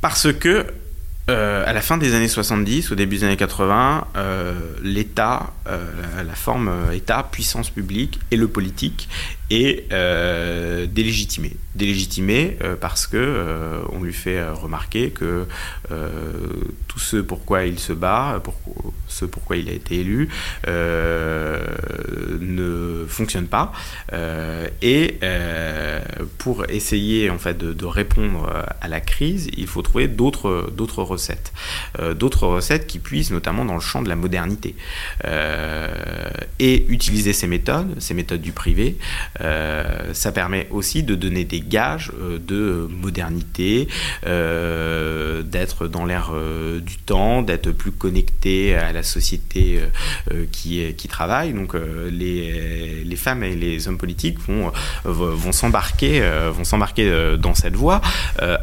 Parce 0.00 0.32
que 0.32 0.66
euh, 1.30 1.64
à 1.66 1.72
la 1.72 1.80
fin 1.80 1.96
des 1.96 2.14
années 2.14 2.28
70, 2.28 2.90
au 2.90 2.94
début 2.94 3.18
des 3.18 3.24
années 3.24 3.36
80, 3.36 4.06
euh, 4.16 4.54
l'État, 4.82 5.52
euh, 5.68 5.78
la, 6.26 6.34
forme 6.34 6.70
État, 6.92 7.26
puissance 7.30 7.70
publique 7.70 8.18
et 8.30 8.36
le 8.36 8.48
politique 8.48 9.08
est 9.50 9.88
délégitimé. 10.86 11.56
Délégitimé 11.74 12.56
parce 12.80 13.06
que 13.06 13.82
on 13.92 14.02
lui 14.02 14.12
fait 14.12 14.48
remarquer 14.50 15.10
que 15.10 15.46
tout 16.88 16.98
ce 16.98 17.16
pourquoi 17.16 17.64
il 17.64 17.78
se 17.78 17.92
bat, 17.92 18.40
pour, 18.42 18.54
ce 19.08 19.24
pourquoi 19.24 19.56
il 19.56 19.68
a 19.68 19.72
été 19.72 20.00
élu, 20.00 20.28
ne 20.66 21.60
fonctionne 23.08 23.46
pas. 23.46 23.72
et 24.82 25.18
pour 26.38 26.68
essayer 26.68 27.30
en 27.30 27.38
fait 27.38 27.56
de, 27.56 27.72
de, 27.72 27.86
répondre 27.86 28.50
à 28.80 28.88
la 28.88 29.00
crise, 29.00 29.48
il 29.56 29.66
faut 29.66 29.82
trouver 29.82 30.08
d'autres 30.08 30.70
d'autres 30.76 31.02
recettes. 31.02 31.52
Euh, 31.98 32.14
d'autres 32.14 32.46
recettes 32.46 32.86
qui 32.86 32.98
puissent 32.98 33.30
notamment 33.30 33.64
dans 33.64 33.74
le 33.74 33.80
champ 33.80 34.02
de 34.02 34.08
la 34.08 34.16
modernité. 34.16 34.74
Euh, 35.24 35.88
et 36.58 36.86
utiliser 36.88 37.32
ces 37.32 37.46
méthodes, 37.46 38.00
ces 38.00 38.14
méthodes 38.14 38.40
du 38.40 38.52
privé, 38.52 38.96
euh, 39.40 40.12
ça 40.12 40.32
permet 40.32 40.66
aussi 40.70 41.02
de 41.02 41.14
donner 41.14 41.44
des 41.44 41.60
gages 41.60 42.12
de 42.46 42.88
modernité, 42.90 43.88
d'être 44.24 45.86
dans 45.86 46.04
l'air 46.04 46.32
du 46.80 46.96
temps, 46.98 47.42
d'être 47.42 47.70
plus 47.72 47.92
connecté 47.92 48.74
à 48.74 48.92
la 48.92 49.02
société 49.02 49.80
qui, 50.52 51.08
travaille. 51.08 51.52
Donc 51.52 51.74
les, 52.10 53.16
femmes 53.16 53.42
et 53.42 53.54
les 53.54 53.88
hommes 53.88 53.98
politiques 53.98 54.38
vont, 54.40 54.72
s'embarquer 55.52 56.22
dans 57.38 57.54
cette 57.54 57.76
voie. 57.76 58.00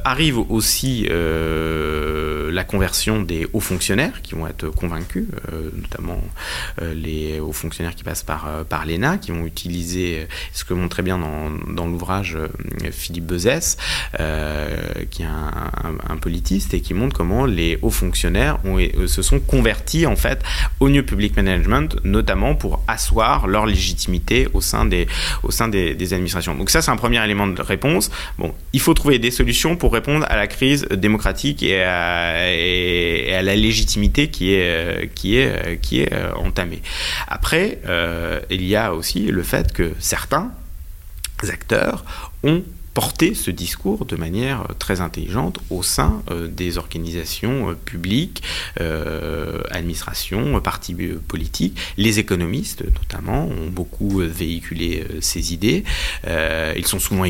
arrive 0.04 0.40
aussi 0.50 1.08
la 2.58 2.64
conversion 2.64 3.22
des 3.22 3.48
hauts 3.54 3.60
fonctionnaires 3.60 4.22
qui 4.22 4.36
vont 4.36 4.48
être 4.48 4.70
convaincus, 4.70 5.28
euh, 5.52 5.70
notamment 5.76 6.22
euh, 6.82 6.94
les 6.94 7.40
hauts 7.40 7.54
fonctionnaires 7.54 7.96
qui 7.96 8.04
passent 8.04 8.24
par, 8.24 8.48
euh, 8.48 8.64
par 8.64 8.86
l'ENA, 8.86 9.18
qui 9.18 9.32
vont 9.32 9.46
utiliser 9.46 10.28
ce 10.54 10.66
que 10.68 10.74
montre 10.74 10.90
très 10.90 11.04
bien 11.04 11.18
dans, 11.18 11.88
l'ouvrage 11.88 12.38
Philippe 12.92 13.26
Bezès, 13.26 13.78
qui 15.10 15.24
est 15.24 15.26
un, 15.26 16.18
politiste, 16.18 16.74
et 16.74 16.82
qui 16.82 16.94
montre 16.94 17.16
comment 17.16 17.46
les 17.46 17.78
hauts 17.82 17.90
fonctionnaires 17.90 18.58
ont, 18.66 18.78
se 19.08 19.22
sont 19.22 19.40
convertis 19.40 20.06
en 20.06 20.16
fait 20.16 20.44
au 20.80 20.90
New 20.90 21.04
Public 21.04 21.36
Management, 21.36 21.98
notamment 22.04 22.56
pour 22.56 22.84
asseoir 22.88 23.48
leur 23.48 23.66
légitimité 23.66 24.48
au 24.54 24.62
sein 24.62 24.86
des, 24.86 25.08
au 25.44 25.52
sein 25.52 25.68
des, 25.68 26.14
administrations. 26.14 26.56
Donc 26.56 26.70
ça, 26.70 26.82
c'est 26.82 26.92
un 26.92 26.96
premier 26.96 27.24
élément 27.24 27.48
de 27.48 27.62
réponse. 27.62 28.12
Bon, 28.38 28.54
il 28.74 28.80
faut 28.80 28.94
trouver 28.94 29.20
des 29.20 29.32
solutions 29.32 29.76
pour 29.76 29.94
répondre 29.94 30.26
à 30.30 30.36
la 30.36 30.48
crise 30.48 30.88
démocratique 30.92 31.64
et 31.64 31.84
à, 31.84 33.42
la 33.42 33.56
légitimité 33.56 34.30
qui 34.30 34.54
est, 34.54 34.64
euh, 34.64 35.06
qui 35.14 35.38
est, 35.38 35.48
euh, 35.48 35.76
qui 35.76 36.02
est 36.02 36.14
euh, 36.14 36.34
entamée. 36.36 36.82
Après, 37.28 37.80
il 38.50 38.64
y 38.64 38.76
a 38.76 38.94
aussi 38.94 39.26
le 39.26 39.44
fait 39.44 39.74
que 39.74 39.92
certains 40.00 40.52
acteurs 41.44 42.06
ont 42.44 42.64
porté 42.94 43.36
ce 43.36 43.52
discours 43.52 44.06
de 44.06 44.16
manière 44.16 44.66
très 44.80 45.02
intelligente 45.02 45.60
au 45.70 45.84
sein 45.84 46.24
des 46.50 46.80
organisations 46.80 47.76
publiques, 47.86 48.42
administrations, 49.70 50.60
partis 50.62 50.96
politiques. 51.28 51.78
Les 51.98 52.18
économistes, 52.18 52.84
notamment, 52.84 53.46
ont 53.50 53.68
beaucoup 53.70 54.18
véhiculé 54.18 55.06
ces 55.22 55.54
idées. 55.54 55.84
ils 56.26 56.88
sont 56.88 56.98
souvent 56.98 57.26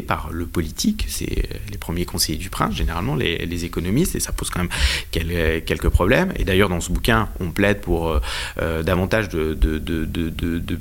par 0.00 0.30
le 0.32 0.46
politique, 0.46 1.06
c'est 1.08 1.48
les 1.70 1.78
premiers 1.78 2.04
conseillers 2.04 2.38
du 2.38 2.50
prince, 2.50 2.74
généralement 2.74 3.14
les, 3.14 3.64
économistes, 3.64 4.14
et 4.16 4.20
ça 4.20 4.32
pose 4.32 4.50
quand 4.50 4.60
même 4.60 4.70
quelques 5.10 5.88
problèmes. 5.88 6.32
Et 6.36 6.44
d'ailleurs, 6.44 6.68
dans 6.68 6.80
ce 6.80 6.90
bouquin, 6.90 7.28
on 7.40 7.50
plaide 7.50 7.80
pour 7.80 8.08
euh, 8.08 8.20
euh, 8.60 8.82
davantage 8.82 9.28
de, 9.28 9.54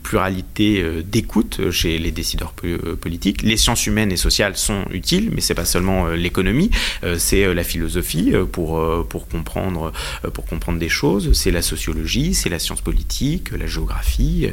pluralité 0.02 0.82
euh, 0.82 1.02
d'écoute 1.04 1.72
chez 1.72 1.98
les 1.98 2.12
décideurs 2.12 2.54
politiques. 2.54 3.42
Les 3.42 3.58
sciences 3.58 3.86
humaines 3.88 4.12
et 4.12 4.18
sociales 4.18 4.56
sont 4.56 4.86
utiles, 4.92 5.30
mais 5.34 5.42
c'est 5.42 5.54
pas 5.54 5.66
seulement 5.66 6.08
l'économie, 6.10 6.72
c'est 7.18 7.54
la 7.54 7.64
philosophie 7.64 8.34
pour, 8.52 8.82
pour, 9.08 9.28
comprendre, 9.28 9.92
pour 10.34 10.46
comprendre 10.46 10.80
des 10.80 10.90
choses, 10.90 11.34
c'est 11.34 11.52
la 11.52 11.62
sociologie, 11.62 12.34
c'est 12.34 12.50
la 12.50 12.60
science 12.60 12.82
politique, 12.82 13.52
la 13.52 13.68
géographie. 13.68 14.50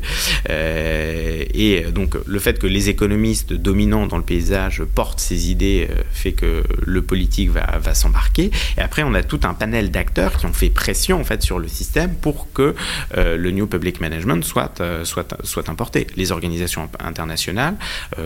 Et 1.55 1.83
donc, 1.93 2.17
le 2.27 2.39
fait 2.39 2.59
que 2.59 2.67
les 2.67 2.89
économistes 2.89 3.53
dominants 3.53 4.07
dans 4.07 4.19
le 4.19 4.23
paysage 4.23 4.83
porte 4.83 5.21
ces 5.21 5.51
idées 5.51 5.89
euh, 5.91 6.03
fait 6.11 6.33
que 6.33 6.63
le 6.85 7.03
politique 7.03 7.51
va, 7.51 7.79
va 7.79 7.95
s'embarquer. 7.95 8.51
Et 8.77 8.81
après, 8.81 9.03
on 9.03 9.15
a 9.15 9.23
tout 9.23 9.41
un 9.45 9.55
panel 9.55 9.91
d'acteurs 9.91 10.37
qui 10.37 10.47
ont 10.47 10.53
fait 10.53 10.71
pression 10.71 11.21
en 11.21 11.25
fait 11.25 11.43
sur 11.43 11.59
le 11.59 11.69
système 11.69 12.15
pour 12.15 12.53
que 12.53 12.75
euh, 13.17 13.37
le 13.37 13.51
New 13.51 13.67
Public 13.67 14.01
Management 14.01 14.45
soit, 14.45 14.81
euh, 14.81 15.05
soit, 15.05 15.37
soit 15.45 15.69
importé. 15.69 16.07
Les 16.17 16.33
organisations 16.33 16.89
internationales 17.01 17.75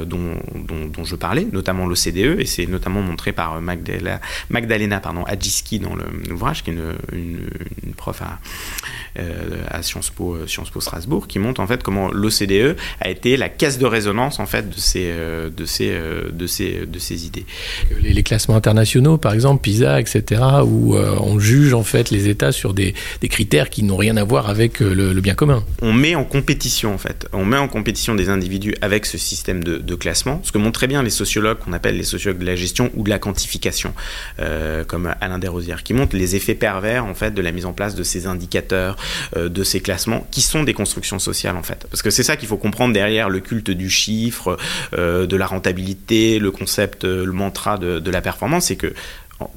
dont, 0.07 0.37
dont, 0.55 1.05
je 1.05 1.17
parlais, 1.17 1.47
notamment 1.53 1.87
l'OCDE, 1.87 2.41
et 2.41 2.47
c'est 2.47 2.67
notamment 2.67 3.03
montré 3.03 3.33
par 3.33 3.61
Magdalena, 3.61 4.21
Magdalena 4.51 5.01
pardon, 5.01 5.25
Adjiski 5.25 5.79
dans 5.79 5.95
l'ouvrage, 6.29 6.63
qui 6.63 6.71
est 6.71 6.75
une, 6.75 7.49
une, 7.85 7.95
prof 7.95 8.23
à, 8.23 8.39
à 9.69 9.83
Sciences 9.83 10.11
Po, 10.11 10.47
Sciences 10.47 10.71
Po 10.71 10.81
Strasbourg, 10.81 11.27
qui 11.27 11.39
montre 11.39 11.61
en 11.61 11.67
fait 11.67 11.83
comment 11.83 12.11
l'OCDE 12.11 12.77
a 13.01 13.11
été 13.13 13.37
la 13.37 13.49
caisse 13.49 13.79
de 13.79 13.87
résonance 13.87 14.41
en 14.41 14.47
fait 14.47 14.69
de 14.69 14.79
ces, 14.79 15.13
de 15.57 15.65
ces 15.65 15.93
euh, 16.03 16.31
de, 16.33 16.47
ces, 16.47 16.87
de 16.87 16.99
ces 16.99 17.27
idées. 17.27 17.45
Les, 18.01 18.23
classements 18.23 18.57
internationaux, 18.57 19.19
par 19.19 19.35
exemple, 19.35 19.63
PISA, 19.63 20.01
etc., 20.01 20.43
où 20.65 20.95
euh, 20.95 21.17
on 21.21 21.39
juge 21.39 21.75
en 21.75 21.83
fait 21.83 22.11
les 22.11 22.29
États 22.29 22.53
sur 22.53 22.75
des, 22.75 22.95
des 23.21 23.29
critères 23.29 23.71
qui 23.71 23.83
n'ont 23.83 23.97
rien 23.97 24.17
à 24.17 24.25
voir 24.25 24.49
avec 24.49 24.81
euh, 24.81 24.95
le, 24.95 25.21
bien 25.21 25.35
commun. 25.35 25.65
On 25.81 25.93
met 25.93 26.15
en 26.15 26.25
compétition, 26.25 26.95
en 26.95 26.99
fait, 26.99 27.27
on 27.33 27.45
met 27.45 27.57
en 27.57 27.69
compétition 27.69 28.15
des 28.15 28.29
individus 28.29 28.75
avec 28.81 29.07
ce 29.07 29.19
système 29.19 29.63
de, 29.63 29.79
de 29.79 29.95
classement, 29.95 30.41
ce 30.43 30.53
que 30.53 30.59
montrent 30.59 30.79
très 30.79 30.87
bien 30.87 31.03
les 31.03 31.11
sociologues 31.11 31.59
qu'on 31.59 31.73
appelle 31.73 31.97
les 31.97 32.05
sociologues 32.05 32.41
de 32.41 32.47
la 32.47 32.57
gestion 32.57 32.91
ou 32.95 33.03
de 33.05 33.11
la 33.11 33.19
quantification, 33.19 33.95
comme 34.87 35.13
Alain 35.21 35.39
Desrosières, 35.39 35.83
qui 35.83 35.95
montrent 35.95 36.17
les 36.17 36.35
effets 36.37 36.55
pervers, 36.55 37.05
en 37.05 37.15
fait, 37.15 37.33
de 37.33 37.43
la 37.43 37.53
mise 37.53 37.67
en 37.67 37.73
place 37.73 37.95
de 37.95 38.03
ces 38.03 38.27
indicateurs, 38.27 38.97
de 39.37 39.65
ces 39.65 39.81
classements, 39.81 40.27
qui 40.31 40.41
sont 40.41 40.63
des 40.63 40.75
constructions 40.75 41.19
sociales, 41.19 41.57
en 41.57 41.63
fait. 41.63 41.87
Parce 41.91 42.03
que 42.03 42.11
c'est 42.11 42.23
ça 42.23 42.37
qu'il 42.37 42.49
faut 42.49 42.57
comprendre 42.57 42.93
derrière 43.03 43.29
le 43.29 43.41
culte 43.41 43.71
du 43.71 43.91
chiffre, 43.91 44.57
de 44.93 45.37
la 45.37 45.47
rentabilité 45.47 46.39
le 46.39 46.51
concept, 46.51 47.05
euh, 47.05 47.25
le 47.25 47.33
mantra 47.33 47.79
de, 47.79 48.11
la 48.11 48.21
performance, 48.21 48.67
c'est 48.67 48.77
que 48.77 48.93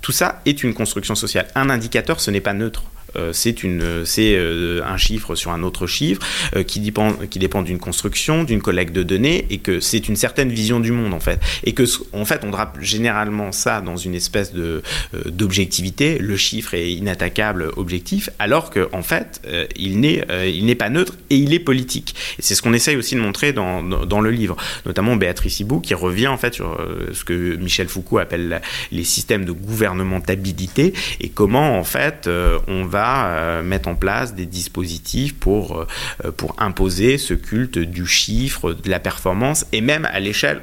tout 0.02 0.12
ça 0.12 0.42
est 0.46 0.64
une 0.64 0.74
construction 0.74 1.16
sociale. 1.16 1.48
Un 1.56 1.70
indicateur, 1.70 2.20
ce 2.20 2.32
n'est 2.32 2.42
pas 2.42 2.54
neutre. 2.54 2.84
Euh, 3.17 3.31
c'est 3.34 3.63
une, 3.63 4.05
c'est 4.05 4.36
euh, 4.36 4.81
un 4.86 4.98
chiffre 4.98 5.36
sur 5.36 5.51
un 5.51 5.63
autre 5.63 5.88
chiffre 5.88 6.22
euh, 6.55 6.63
qui 6.63 6.79
dépend, 6.79 7.13
qui 7.29 7.39
dépend 7.39 7.62
d'une 7.62 7.79
construction, 7.79 8.43
d'une 8.43 8.62
collecte 8.62 8.93
de 8.93 9.03
données, 9.03 9.45
et 9.50 9.57
que 9.60 9.79
c'est 9.79 10.07
une 10.07 10.15
certaine 10.15 10.50
vision 10.50 10.79
du 10.79 10.91
monde 10.91 11.13
en 11.13 11.19
fait, 11.19 11.39
et 11.63 11.74
que 11.74 11.84
en 12.13 12.25
fait 12.25 12.41
on 12.43 12.50
drape 12.50 12.77
généralement 12.81 13.51
ça 13.51 13.81
dans 13.81 13.98
une 13.98 14.15
espèce 14.15 14.53
de 14.53 14.81
d'objectivité. 15.25 16.17
Le 16.19 16.38
chiffre 16.38 16.74
est 16.74 16.91
inattaquable, 16.91 17.72
objectif, 17.77 18.29
alors 18.39 18.69
que 18.69 18.88
en 18.91 19.01
fait 19.01 19.41
il 19.75 20.00
n'est, 20.00 20.25
il 20.48 20.65
n'est 20.65 20.75
pas 20.75 20.89
neutre 20.89 21.13
et 21.29 21.38
il 21.38 21.53
est 21.53 21.60
politique. 21.60 22.15
Et 22.39 22.41
c'est 22.41 22.55
ce 22.55 22.62
qu'on 22.62 22.74
essaye 22.74 22.95
aussi 22.95 23.15
de 23.15 23.19
montrer 23.19 23.53
dans, 23.53 23.84
dans, 23.84 24.22
le 24.22 24.31
livre, 24.31 24.55
notamment 24.86 25.15
Béatrice 25.15 25.60
Hibou 25.60 25.79
qui 25.79 25.93
revient 25.93 26.27
en 26.27 26.38
fait 26.38 26.53
sur 26.53 26.77
ce 27.13 27.24
que 27.24 27.55
Michel 27.55 27.88
Foucault 27.88 28.19
appelle 28.19 28.62
les 28.91 29.03
systèmes 29.03 29.45
de 29.45 29.51
gouvernementabilité 29.51 30.93
et 31.19 31.29
comment 31.29 31.77
en 31.77 31.84
fait 31.84 32.29
on 32.67 32.86
va 32.86 33.04
euh, 33.05 33.63
mettre 33.63 33.89
en 33.89 33.95
place 33.95 34.35
des 34.35 34.45
dispositifs 34.45 35.35
pour, 35.35 35.79
euh, 35.79 36.31
pour 36.31 36.55
imposer 36.59 37.17
ce 37.17 37.33
culte 37.33 37.79
du 37.79 38.05
chiffre, 38.05 38.74
de 38.74 38.89
la 38.89 39.00
performance, 39.00 39.65
et 39.71 39.81
même 39.81 40.05
à 40.05 40.19
l'échelle 40.19 40.62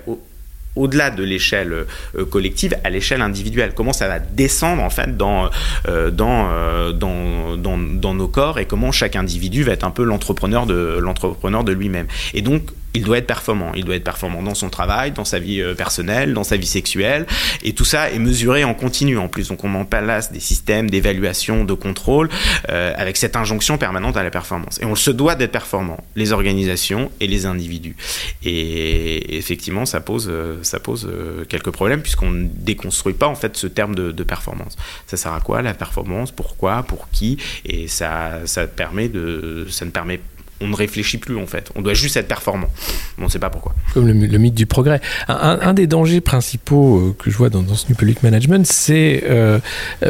au-delà 0.75 1.11
de 1.11 1.23
l'échelle 1.23 1.73
euh, 2.17 2.25
collective, 2.25 2.75
à 2.83 2.91
l'échelle 2.91 3.21
individuelle. 3.21 3.73
Comment 3.75 3.93
ça 3.93 4.09
va 4.09 4.19
descendre 4.19 4.83
en 4.83 4.89
fait 4.89 5.17
dans, 5.17 5.51
nos 8.15 8.29
corps 8.29 8.59
et 8.59 8.65
comment 8.65 8.91
chaque 8.91 9.17
individu 9.17 9.65
va 9.65 9.73
être 9.73 9.85
un 9.85 9.91
peu 9.91 10.05
l'entrepreneur 10.05 10.67
de, 10.67 10.99
l'entrepreneur 10.99 11.63
de 11.65 11.73
lui-même. 11.73 12.07
Et 12.33 12.41
donc 12.41 12.63
il 12.95 13.05
doit 13.05 13.19
être 13.19 13.27
performant. 13.27 13.73
Il 13.75 13.85
doit 13.85 13.97
être 13.97 14.05
performant 14.05 14.43
dans 14.43 14.55
son 14.55 14.69
travail, 14.69 15.13
dans 15.13 15.25
sa 15.25 15.39
vie 15.39 15.61
euh, 15.61 15.75
personnelle, 15.75 16.35
dans 16.35 16.45
sa 16.45 16.57
vie 16.57 16.67
sexuelle. 16.67 17.27
Et 17.63 17.73
tout 17.73 17.85
ça 17.85 18.11
est 18.11 18.19
mesuré 18.19 18.65
en 18.65 18.75
continu 18.75 19.19
en 19.19 19.29
plus. 19.29 19.49
Donc 19.49 19.65
on 19.65 19.75
en 19.75 19.85
place 19.85 20.33
des 20.33 20.41
systèmes 20.41 20.91
d'évaluation, 20.91 21.65
de 21.65 21.75
contrôle, 21.75 22.29
euh, 22.69 22.93
avec 22.97 23.17
cette 23.17 23.37
injonction 23.37 23.79
permanente 23.79 24.17
à 24.17 24.23
la 24.23 24.31
performance. 24.31 24.79
Et 24.81 24.85
on 24.85 24.95
se 24.95 25.11
doit 25.11 25.35
d'être 25.35 25.53
performant, 25.53 25.99
les 26.17 26.33
organisations 26.33 27.11
et 27.21 27.27
les 27.27 27.47
individus. 27.47 27.97
Et 28.43 29.37
effectivement, 29.37 29.87
ça 29.87 30.01
pose, 30.01 30.29
euh, 30.31 30.59
ça 30.63 30.81
pose 30.81 31.09
quelques 31.49 31.71
problèmes 31.71 32.03
puisqu'on 32.03 32.31
ne 32.31 32.47
déconstruit 32.47 33.15
pas 33.15 33.27
en 33.27 33.35
fait 33.35 33.57
ce 33.57 33.67
terme 33.67 33.95
de, 33.95 34.13
de, 34.13 34.23
performance. 34.23 34.77
Ça 35.07 35.17
sert 35.17 35.33
à 35.33 35.41
quoi 35.41 35.63
la 35.63 35.75
performance? 35.75 36.31
Pourquoi? 36.31 36.83
Pour 36.83 37.09
qui? 37.11 37.39
Et 37.65 37.89
ça, 37.89 38.41
ça 38.47 38.67
permet 38.67 39.09
de, 39.09 39.67
ça 39.71 39.85
ne 39.85 39.91
permet 39.91 40.21
on 40.63 40.69
ne 40.69 40.77
réfléchit 40.77 41.19
plus 41.19 41.37
en 41.37 41.47
fait. 41.47 41.71
On 41.75 41.83
doit 41.83 41.95
juste 41.95 42.17
être 42.17 42.29
performant. 42.29 42.69
On 43.19 43.25
ne 43.25 43.29
sait 43.29 43.39
pas 43.39 43.51
pourquoi. 43.51 43.75
Comme 43.95 44.07
le, 44.07 44.15
mythe 44.39 44.55
du 44.55 44.67
progrès. 44.67 45.01
Un, 45.29 45.75
des 45.75 45.87
dangers 45.87 46.21
principaux 46.21 46.99
euh, 46.99 47.17
que 47.19 47.31
je 47.31 47.37
vois 47.37 47.51
dans, 47.51 47.63
ce 47.75 47.89
New 47.89 47.97
Public 47.97 48.23
Management, 48.23 48.67
c'est 48.67 49.25
euh, 49.29 49.59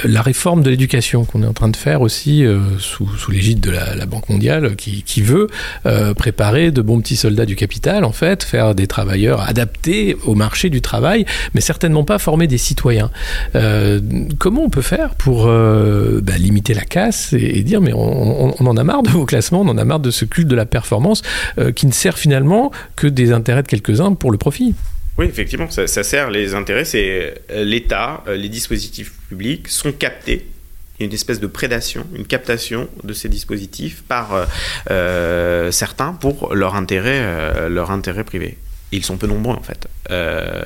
la 0.05 0.23
réforme 0.23 0.63
de 0.63 0.71
l'éducation 0.71 1.25
qu'on 1.25 1.43
est 1.43 1.47
en 1.47 1.53
train 1.53 1.69
de 1.69 1.77
faire 1.77 2.03
aussi 2.03 2.45
euh, 2.45 2.61
sous, 2.79 3.09
l'égide 3.31 3.61
de 3.61 3.71
la, 3.71 4.07
Banque 4.13 4.29
mondiale 4.29 4.77
qui, 4.77 5.23
veut 5.23 5.47
préparer 6.17 6.71
de 6.71 6.83
bons 6.83 7.01
petits 7.01 7.17
soldats 7.17 7.47
du 7.47 7.55
capital, 7.57 8.05
en 8.05 8.13
fait, 8.13 8.43
faire 8.43 8.75
des 8.75 8.87
travailleurs 8.87 9.41
adaptés 9.41 10.17
au 10.27 10.35
marché 10.35 10.69
du 10.69 10.83
travail, 10.83 11.25
mais 11.55 11.61
certainement 11.61 12.05
pas 12.05 12.19
former 12.19 12.47
des 12.47 12.59
citoyens. 12.59 13.11
comment 14.39 14.65
on 14.65 14.71
peut 14.71 14.83
faire 14.83 15.15
pour 15.15 15.47
bah, 15.47 16.37
limiter 16.37 16.75
la 16.75 16.85
casse 16.85 17.33
et, 17.33 17.63
dire 17.63 17.81
mais 17.81 17.93
on, 17.95 18.61
on, 18.61 18.67
en 18.67 18.77
a 18.77 18.85
marre 18.85 19.05
de 19.05 19.11
vos 19.11 19.25
classements, 19.25 19.61
on 19.61 19.69
en 19.69 19.79
a 19.79 19.85
marre 19.85 20.01
de 20.01 20.11
ce 20.11 20.25
de 20.45 20.57
la 20.57 20.67
performance 20.67 21.23
euh, 21.59 21.73
qui 21.73 21.87
ne 21.87 21.93
sert 21.93 22.19
finalement 22.19 22.73
que 22.97 23.07
des 23.07 23.33
intérêts 23.33 23.63
de 23.63 23.69
quelques-uns 23.69 24.15
pour 24.15 24.31
le 24.31 24.39
profit. 24.39 24.75
Oui, 25.19 25.27
effectivement, 25.27 25.71
ça, 25.71 25.87
sert 25.87 26.31
les 26.31 26.55
intérêts, 26.55 26.85
c'est 26.85 27.35
euh, 27.51 27.65
l'État, 27.65 28.23
euh, 28.27 28.37
les 28.37 28.49
dispositifs 28.49 29.13
publics 29.29 29.69
sont 29.69 29.93
captés 29.93 30.47
une 31.01 31.13
espèce 31.13 31.41
de 31.41 31.49
prédation, 31.49 32.07
une 32.15 32.27
captation 32.27 32.89
de 33.03 33.13
ces 33.13 33.29
dispositifs 33.29 34.05
par 34.07 34.47
certains 35.73 36.13
pour 36.13 36.55
leur 36.55 36.77
intérêt, 36.77 37.27
privé 38.25 38.57
ils 38.93 39.05
sont 39.05 39.17
peu 39.17 39.27
nombreux 39.27 39.57
en 39.57 39.63
fait, 39.63 39.89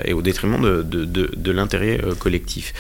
et 0.04 0.12
au 0.12 0.21
détriment 0.21 0.61
de, 0.61 0.83
de, 0.83 1.30
de, 1.35 1.52
l'intérêt 1.52 2.00
euh, 2.02 2.14
collectif. 2.14 2.75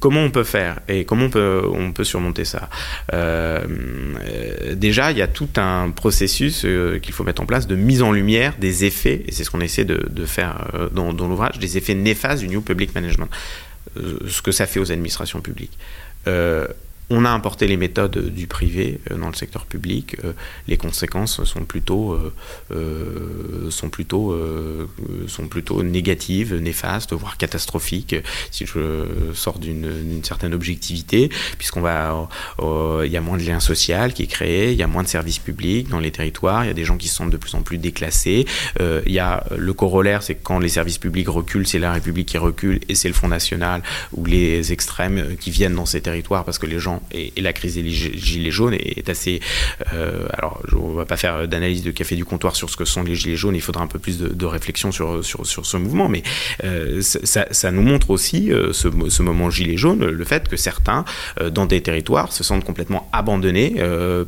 Comment 0.00 0.20
on 0.20 0.30
peut 0.30 0.44
faire 0.44 0.80
et 0.88 1.04
comment 1.04 1.26
on 1.26 1.30
peut, 1.30 1.62
on 1.72 1.92
peut 1.92 2.04
surmonter 2.04 2.44
ça? 2.44 2.68
Déjà, 4.74 5.10
il 5.12 5.18
y 5.18 5.22
a 5.22 5.28
tout 5.28 5.48
un 5.56 5.90
processus 5.90 6.66
qu'il 7.02 7.12
faut 7.12 7.24
mettre 7.24 7.42
en 7.42 7.46
place 7.46 7.66
de 7.66 7.76
mise 7.76 8.02
en 8.02 8.12
lumière 8.12 8.54
des 8.58 8.84
effets, 8.84 9.22
et 9.26 9.32
c'est 9.32 9.44
ce 9.44 9.50
qu'on 9.50 9.60
essaie 9.60 9.84
de, 9.84 10.26
faire 10.26 10.66
dans, 10.92 11.12
dans 11.12 11.28
l'ouvrage, 11.28 11.58
des 11.58 11.78
effets 11.78 11.94
néfastes 11.94 12.42
du 12.42 12.48
New 12.48 12.60
Public 12.60 12.94
Management, 12.94 13.28
ce 13.96 14.42
que 14.42 14.52
ça 14.52 14.66
fait 14.66 14.80
aux 14.80 14.92
administrations 14.92 15.40
publiques. 15.40 15.76
On 17.10 17.24
a 17.24 17.30
importé 17.30 17.66
les 17.66 17.76
méthodes 17.76 18.32
du 18.32 18.46
privé 18.46 19.00
euh, 19.10 19.18
dans 19.18 19.28
le 19.28 19.34
secteur 19.34 19.66
public. 19.66 20.16
Euh, 20.24 20.32
les 20.68 20.76
conséquences 20.76 21.44
sont 21.44 21.64
plutôt, 21.64 22.18
euh, 22.70 23.70
sont 23.70 23.90
plutôt, 23.90 24.38
sont 25.26 25.48
plutôt 25.48 25.82
négatives, 25.82 26.54
néfastes, 26.54 27.12
voire 27.12 27.36
catastrophiques, 27.36 28.16
si 28.50 28.66
je 28.66 29.06
sors 29.34 29.58
d'une 29.58 30.22
certaine 30.22 30.54
objectivité, 30.54 31.30
puisqu'on 31.58 31.80
va, 31.80 32.28
il 33.04 33.10
y 33.10 33.16
a 33.16 33.20
moins 33.20 33.36
de 33.36 33.42
liens 33.42 33.60
sociaux 33.60 33.82
qui 34.14 34.22
est 34.22 34.26
créé, 34.26 34.72
il 34.72 34.78
y 34.78 34.82
a 34.82 34.86
moins 34.86 35.02
de 35.02 35.08
services 35.08 35.38
publics 35.38 35.88
dans 35.88 35.98
les 35.98 36.10
territoires, 36.10 36.64
il 36.64 36.68
y 36.68 36.70
a 36.70 36.74
des 36.74 36.84
gens 36.84 36.96
qui 36.96 37.08
se 37.08 37.16
sentent 37.16 37.30
de 37.30 37.36
plus 37.36 37.54
en 37.54 37.62
plus 37.62 37.78
déclassés. 37.78 38.46
il 38.80 39.12
y 39.12 39.18
a 39.18 39.44
le 39.56 39.72
corollaire, 39.72 40.22
c'est 40.22 40.34
que 40.34 40.42
quand 40.42 40.58
les 40.58 40.68
services 40.68 40.98
publics 40.98 41.28
reculent, 41.28 41.66
c'est 41.66 41.78
la 41.78 41.92
République 41.92 42.28
qui 42.28 42.38
recule 42.38 42.80
et 42.88 42.94
c'est 42.94 43.08
le 43.08 43.14
Front 43.14 43.28
National 43.28 43.82
ou 44.12 44.24
les 44.24 44.72
extrêmes 44.72 45.36
qui 45.40 45.50
viennent 45.50 45.74
dans 45.74 45.86
ces 45.86 46.00
territoires 46.00 46.44
parce 46.44 46.58
que 46.58 46.66
les 46.66 46.78
gens 46.78 46.91
et, 47.12 47.32
la 47.40 47.52
crise 47.52 47.74
des 47.74 47.90
gilets 47.90 48.50
jaunes 48.50 48.74
est, 48.74 49.08
assez. 49.08 49.40
Euh, 49.92 50.26
alors, 50.32 50.62
on 50.72 50.90
ne 50.90 50.96
va 50.96 51.04
pas 51.04 51.16
faire 51.16 51.48
d'analyse 51.48 51.82
de 51.82 51.90
café 51.90 52.14
du 52.14 52.24
comptoir 52.24 52.54
sur 52.56 52.70
ce 52.70 52.76
que 52.76 52.84
sont 52.84 53.02
les 53.02 53.14
gilets 53.14 53.36
jaunes. 53.36 53.54
Il 53.54 53.60
faudra 53.60 53.82
un 53.82 53.86
peu 53.86 53.98
plus 53.98 54.18
de, 54.18 54.46
réflexion 54.46 54.92
sur, 54.92 55.24
sur, 55.24 55.46
sur, 55.46 55.64
ce 55.66 55.76
mouvement, 55.76 56.08
mais 56.08 56.22
euh, 56.64 57.00
ça, 57.00 57.70
nous 57.70 57.82
montre 57.82 58.10
aussi 58.10 58.52
euh, 58.52 58.72
ce, 58.72 59.22
moment 59.22 59.50
gilet 59.50 59.76
jaune, 59.76 60.04
le 60.04 60.24
fait 60.24 60.48
que 60.48 60.56
certains, 60.56 61.04
dans 61.50 61.66
des 61.66 61.80
territoires, 61.80 62.32
se 62.32 62.44
sentent 62.44 62.64
complètement 62.64 63.08
abandonnés 63.12 63.76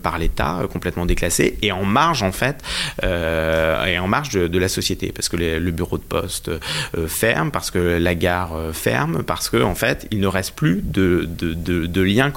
par 0.02 0.18
l'État, 0.18 0.62
complètement 0.72 1.06
déclassés 1.06 1.58
et 1.62 1.72
en 1.72 1.84
marge 1.84 2.22
en 2.22 2.32
fait, 2.32 2.62
et 3.02 3.98
en 3.98 4.08
marge 4.08 4.30
de, 4.30 4.58
la 4.58 4.68
société, 4.68 5.12
parce 5.12 5.28
que 5.28 5.36
le 5.36 5.70
bureau 5.70 5.98
de 5.98 6.02
poste 6.02 6.50
ferme, 7.06 7.50
parce 7.50 7.70
que 7.70 7.78
la 7.78 8.14
gare 8.14 8.56
ferme, 8.72 9.22
parce 9.22 9.48
que 9.48 9.62
en 9.62 9.74
fait, 9.74 10.06
il 10.10 10.20
ne 10.20 10.26
reste 10.26 10.54
plus 10.54 10.80
de, 10.82 11.28
de, 11.28 11.54
de, 11.54 11.86
de 11.86 12.00
lien 12.02 12.30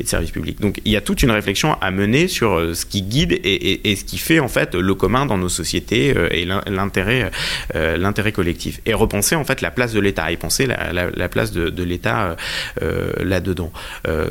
et 0.00 0.02
de 0.02 0.08
services 0.08 0.30
publics. 0.30 0.60
Donc 0.60 0.80
il 0.84 0.92
y 0.92 0.96
a 0.96 1.00
toute 1.00 1.22
une 1.22 1.30
réflexion 1.30 1.74
à 1.80 1.90
mener 1.90 2.28
sur 2.28 2.52
euh, 2.52 2.74
ce 2.74 2.86
qui 2.86 3.02
guide 3.02 3.32
et, 3.44 3.96
ce 3.96 4.04
qui 4.04 4.18
fait 4.18 4.40
en 4.40 4.48
fait 4.48 4.74
le 4.74 4.94
commun 4.94 5.26
dans 5.26 5.38
nos 5.38 5.48
sociétés 5.48 6.14
euh, 6.16 6.28
et 6.30 6.44
l'intérêt 6.44 7.30
euh, 7.74 7.96
l'intérêt 7.96 8.32
collectif. 8.32 8.80
Et 8.86 8.94
repenser 8.94 9.34
en 9.34 9.44
fait 9.44 9.60
la 9.60 9.70
place 9.70 9.92
de 9.92 10.00
l'État 10.00 10.30
et 10.30 10.36
penser 10.36 10.66
la, 10.66 11.28
place 11.28 11.52
de, 11.52 11.82
l'État 11.82 12.36
là-dedans. 12.80 13.72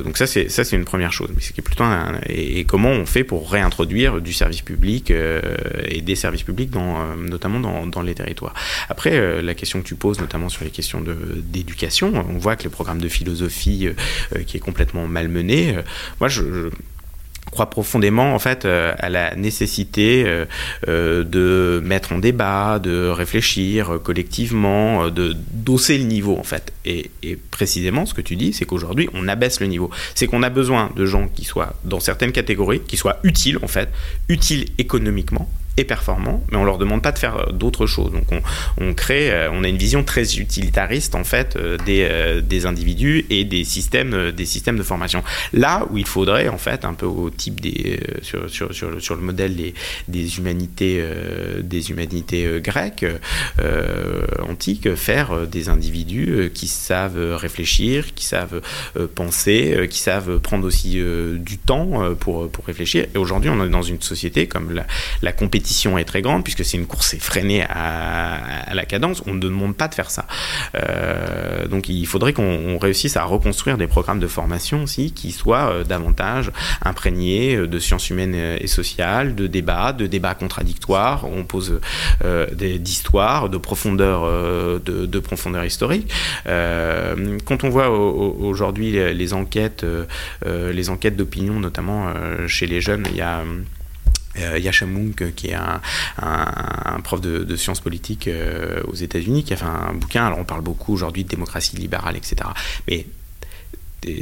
donc 0.04 0.18
ça 0.18 0.28
c'est 0.28 0.50
ça 0.50 0.64
c'est 0.64 0.76
une 0.76 0.86
première 0.86 1.12
chose. 1.12 1.30
Plutôt 1.64 1.84
et, 2.28 2.66
comment 2.66 2.90
on 2.90 3.06
fait 3.06 3.24
pour 3.24 3.52
réintroduire 3.52 4.22
du 4.22 4.34
service 4.34 4.62
public 4.62 5.12
et 5.12 6.02
des 6.02 6.16
services 6.16 6.44
publics 6.44 6.70
dans, 6.70 7.16
notamment 7.16 7.60
dans, 7.60 7.88
dans 7.88 8.02
les 8.02 8.14
territoires. 8.14 8.54
Après 8.90 9.42
la 9.42 9.54
question 9.54 9.82
que 9.82 9.88
tu 9.88 9.96
poses 9.96 10.20
notamment 10.20 10.50
sur 10.50 10.64
les 10.64 10.72
questions 10.72 11.04
d'éducation, 11.36 12.14
on 12.30 12.38
voit 12.38 12.56
que 12.56 12.64
le 12.64 12.70
programme 12.70 13.00
de 13.00 13.08
philosophie 13.08 13.90
qui 14.46 14.58
est 14.58 14.62
complètement 14.62 14.93
malmené. 14.94 15.78
Euh, 15.78 15.82
moi, 16.20 16.30
je, 16.30 16.70
crois 17.52 17.70
profondément 17.70 18.34
en 18.34 18.40
fait 18.40 18.66
euh, 18.66 18.96
à 18.98 19.10
la 19.10 19.36
nécessité 19.36 20.24
euh, 20.88 21.24
de 21.24 21.80
mettre 21.84 22.12
en 22.12 22.18
débat, 22.18 22.80
de 22.80 23.10
réfléchir 23.10 24.00
collectivement, 24.04 25.10
de 25.12 25.36
d'osser 25.52 26.00
le 26.00 26.06
niveau 26.06 26.36
en 26.36 26.44
fait. 26.44 26.74
Et, 26.84 27.12
et, 27.22 27.36
précisément 27.36 28.08
ce 28.08 28.16
que 28.16 28.22
tu 28.22 28.36
dis, 28.38 28.54
c'est 28.54 28.66
qu'aujourd'hui 28.66 29.08
on 29.14 29.28
abaisse 29.28 29.60
le 29.60 29.68
niveau. 29.68 29.92
C'est 30.16 30.26
qu'on 30.26 30.42
a 30.42 30.50
besoin 30.50 30.90
de 30.96 31.06
gens 31.06 31.28
qui 31.28 31.46
soient 31.46 31.76
dans 31.84 32.00
certaines 32.00 32.32
catégories, 32.32 32.82
qui 32.88 32.98
soient 32.98 33.20
utiles 33.24 33.60
en 33.62 33.68
fait, 33.68 33.90
utiles 34.30 34.66
économiquement, 34.80 35.48
et 35.78 35.86
performants, 35.86 36.44
mais 36.52 36.58
on 36.58 36.66
leur 36.66 36.78
demande 36.78 37.02
pas 37.02 37.12
de 37.12 37.18
faire 37.18 37.38
euh, 37.38 37.52
d'autres 37.52 37.88
choses. 37.88 38.12
Donc 38.12 38.32
on, 38.32 38.42
on, 38.78 38.94
crée, 38.94 39.32
euh, 39.32 39.50
on 39.52 39.64
a 39.64 39.68
une 39.68 39.78
vision 39.78 40.04
très 40.04 40.38
utilitariste 40.38 41.16
en 41.16 41.24
fait 41.24 41.56
euh, 41.56 41.78
des, 41.86 42.42
des 42.44 42.66
individus 42.66 43.26
et 43.30 43.44
des 43.44 43.64
systèmes, 43.64 44.32
des 44.32 44.46
systèmes 44.46 44.78
de 44.78 44.84
formation. 44.84 45.24
Là 45.52 45.86
où 45.90 45.98
il 45.98 46.06
faudrait 46.06 46.48
en 46.48 46.60
fait 46.60 46.86
un 46.86 46.94
peu 46.94 47.08
au 47.08 47.30
type 47.30 47.60
des 47.60 48.00
sur, 48.22 48.50
sur, 48.50 48.74
sur, 48.74 49.02
sur 49.02 49.16
le 49.16 49.22
modèle 49.22 49.56
des, 49.56 49.74
des 50.08 50.38
humanités 50.38 51.04
des 51.60 51.90
humanités 51.90 52.62
grecques 52.62 53.06
antiques, 54.48 54.96
faire 54.96 55.48
des 55.48 55.70
individus 55.70 56.52
qui 56.54 56.68
savent 56.68 57.36
réfléchir, 57.36 58.14
qui 58.14 58.26
savent 58.26 58.62
penser, 59.16 59.88
qui 59.90 60.00
savent 60.00 60.40
prendre 60.40 60.66
aussi 60.66 61.02
du 61.38 61.58
temps 61.58 62.16
pour 62.20 62.50
pour 62.50 62.66
réfléchir. 62.66 63.06
Et 63.14 63.18
aujourd'hui 63.18 63.50
on 63.50 63.64
est 63.66 63.70
dans 63.70 63.82
une 63.82 64.02
société 64.02 64.48
comme 64.48 64.72
la, 64.72 64.86
la 65.22 65.32
compétition 65.32 65.63
est 65.98 66.06
très 66.06 66.22
grande, 66.22 66.44
puisque 66.44 66.66
c'est 66.66 66.78
une 66.78 66.86
course 66.86 67.14
effrénée 67.14 67.64
à, 67.64 68.74
la 68.74 68.86
cadence, 68.86 69.22
on 69.28 69.34
ne 69.34 69.40
demande 69.40 69.76
pas 69.76 69.88
de 69.88 69.94
faire 69.94 70.10
ça. 70.10 70.26
Euh, 70.76 71.68
donc 71.68 71.90
il 71.90 72.06
faudrait 72.08 72.34
qu'on 72.34 72.78
réussisse 72.78 73.18
à 73.18 73.24
reconstruire 73.24 73.78
des 73.78 73.88
programmes 73.88 74.20
de 74.20 74.28
formation 74.28 74.84
aussi 74.84 75.12
qui 75.12 75.32
soient 75.32 75.72
euh, 75.72 75.84
davantage 75.84 76.52
imprégnés 76.84 77.56
euh, 77.56 77.68
de 77.68 77.80
sciences 77.80 78.10
humaines 78.10 78.36
et 78.36 78.68
sociales, 78.68 79.36
de 79.36 79.48
débats, 79.48 79.94
de 79.94 80.08
débats 80.08 80.36
contradictoires. 80.36 81.26
On 81.26 81.44
pose 81.44 81.80
d'histoire, 82.54 83.50
de 83.50 83.58
profondeur, 83.58 84.24
de, 84.82 85.20
profondeur 85.20 85.66
historique. 85.66 86.12
quand 86.46 87.64
on 87.64 87.70
voit 87.70 87.90
aujourd'hui 87.90 88.92
les, 88.92 89.34
enquêtes, 89.34 89.86
les 90.46 90.90
enquêtes 90.90 91.16
d'opinion, 91.16 91.60
notamment 91.60 92.14
chez 92.48 92.68
les 92.68 92.82
jeunes, 92.82 93.06
il 93.12 93.18
y 93.18 93.22
a 93.22 93.44
euh, 94.40 94.86
Munk, 94.86 95.34
qui 95.36 95.50
est 95.50 95.56
un, 95.56 97.00
prof 97.04 97.22
de, 97.22 97.56
sciences 97.56 97.80
politiques 97.80 98.28
euh, 98.28 98.82
aux 98.88 98.96
États-Unis, 98.96 99.44
qui 99.44 99.54
a 99.54 99.58
fait 99.58 99.66
un 99.66 99.94
bouquin. 99.94 100.26
Alors, 100.26 100.40
on 100.40 100.46
parle 100.46 100.62
beaucoup 100.62 100.94
aujourd'hui 100.94 101.24
de 101.24 101.30
démocratie 101.30 101.76
libérale, 101.76 102.18
etc. 102.18 102.50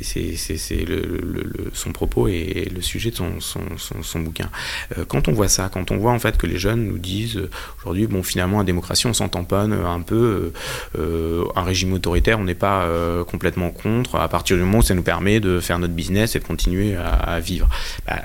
c'est 0.04 0.86
le, 0.86 1.72
son 1.74 1.92
propos 1.92 2.28
et 2.28 2.70
le 2.74 2.82
sujet 2.82 3.12
de 3.12 3.16
son, 3.16 3.40
son, 3.40 3.62
son, 4.02 4.20
bouquin. 4.20 4.50
Euh, 4.98 5.06
quand 5.08 5.28
on 5.28 5.32
voit 5.32 5.48
ça, 5.48 5.70
quand 5.72 5.92
on 5.92 5.98
voit 5.98 6.12
en 6.12 6.20
fait 6.20 6.38
que 6.38 6.48
les 6.48 6.58
jeunes 6.58 6.86
nous 6.86 6.98
disent 6.98 7.38
euh, 7.38 7.50
aujourd'hui, 7.80 8.08
bon, 8.08 8.24
finalement, 8.24 8.58
en 8.58 8.64
démocratie, 8.64 9.08
on 9.08 9.14
s'en 9.14 9.30
tamponne 9.30 9.74
un 9.74 10.02
peu, 10.02 10.52
euh, 10.98 11.44
un 11.56 11.64
régime 11.64 11.94
autoritaire, 11.94 12.40
on 12.40 12.44
n'est 12.44 12.56
pas 12.56 12.88
complètement 13.30 13.72
contre, 13.72 14.16
à 14.16 14.28
partir 14.28 14.58
du 14.58 14.64
moment 14.64 14.80
où 14.80 14.84
ça 14.84 14.94
nous 14.94 15.04
permet 15.04 15.40
de 15.40 15.60
faire 15.60 15.80
notre 15.80 15.94
business 15.94 16.36
et 16.36 16.40
de 16.40 16.44
continuer 16.44 16.96
à, 16.96 17.40
vivre. 17.40 17.70
Bah, 18.08 18.22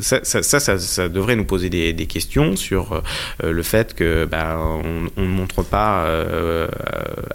ça, 0.00 0.20
ça, 0.22 0.42
ça, 0.42 0.78
ça, 0.78 1.08
devrait 1.08 1.36
nous 1.36 1.44
poser 1.44 1.70
des, 1.70 1.92
des 1.92 2.06
questions 2.06 2.56
sur 2.56 3.02
le 3.42 3.62
fait 3.62 3.94
que 3.94 4.24
bah, 4.24 4.58
on, 4.58 5.20
ne 5.20 5.26
montre 5.26 5.62
pas 5.62 6.06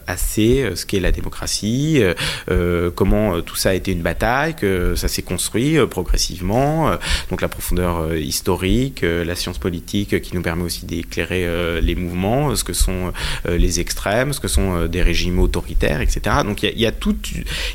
assez 0.07 0.69
ce 0.75 0.85
qu'est 0.85 0.99
la 0.99 1.11
démocratie, 1.11 2.01
comment 2.95 3.20
euh, 3.21 3.41
tout 3.41 3.55
ça 3.55 3.69
a 3.69 3.73
été 3.73 3.91
une 3.91 4.01
bataille, 4.01 4.55
que 4.55 4.95
ça 4.95 5.07
s'est 5.07 5.21
construit 5.21 5.77
euh, 5.77 5.87
progressivement. 5.87 6.89
Euh, 6.89 6.97
donc 7.29 7.41
la 7.41 7.47
profondeur 7.47 8.15
historique, 8.15 9.01
la 9.03 9.35
science 9.35 9.57
politique 9.57 10.21
qui 10.21 10.35
nous 10.35 10.41
permet 10.41 10.63
aussi 10.63 10.85
d'éclairer 10.85 11.81
les 11.81 11.95
mouvements, 11.95 12.55
ce 12.55 12.63
que 12.63 12.73
sont 12.73 13.11
les 13.47 13.79
extrêmes, 13.79 14.33
ce 14.33 14.39
que 14.39 14.47
sont 14.47 14.85
des 14.85 15.01
régimes 15.01 15.39
autoritaires, 15.39 16.01
etc. 16.01 16.37
Donc 16.43 16.63
il 16.63 16.79
y, 16.79 16.85
a, 16.85 16.91
tout, 16.91 17.15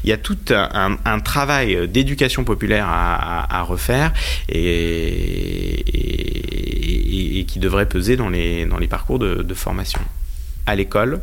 y 0.04 0.12
a 0.12 0.16
tout 0.16 0.38
un, 0.50 1.20
travail 1.20 1.88
d'éducation 1.88 2.44
populaire 2.44 2.86
à, 2.88 3.62
refaire 3.62 4.12
et, 4.48 4.60
et, 7.40 7.44
qui 7.44 7.58
devrait 7.58 7.88
peser 7.88 8.16
dans 8.16 8.28
les, 8.28 8.66
dans 8.66 8.78
les 8.78 8.88
parcours 8.88 9.18
de, 9.18 9.42
de 9.42 9.54
formation 9.54 10.00
à 10.66 10.74
l'école, 10.74 11.20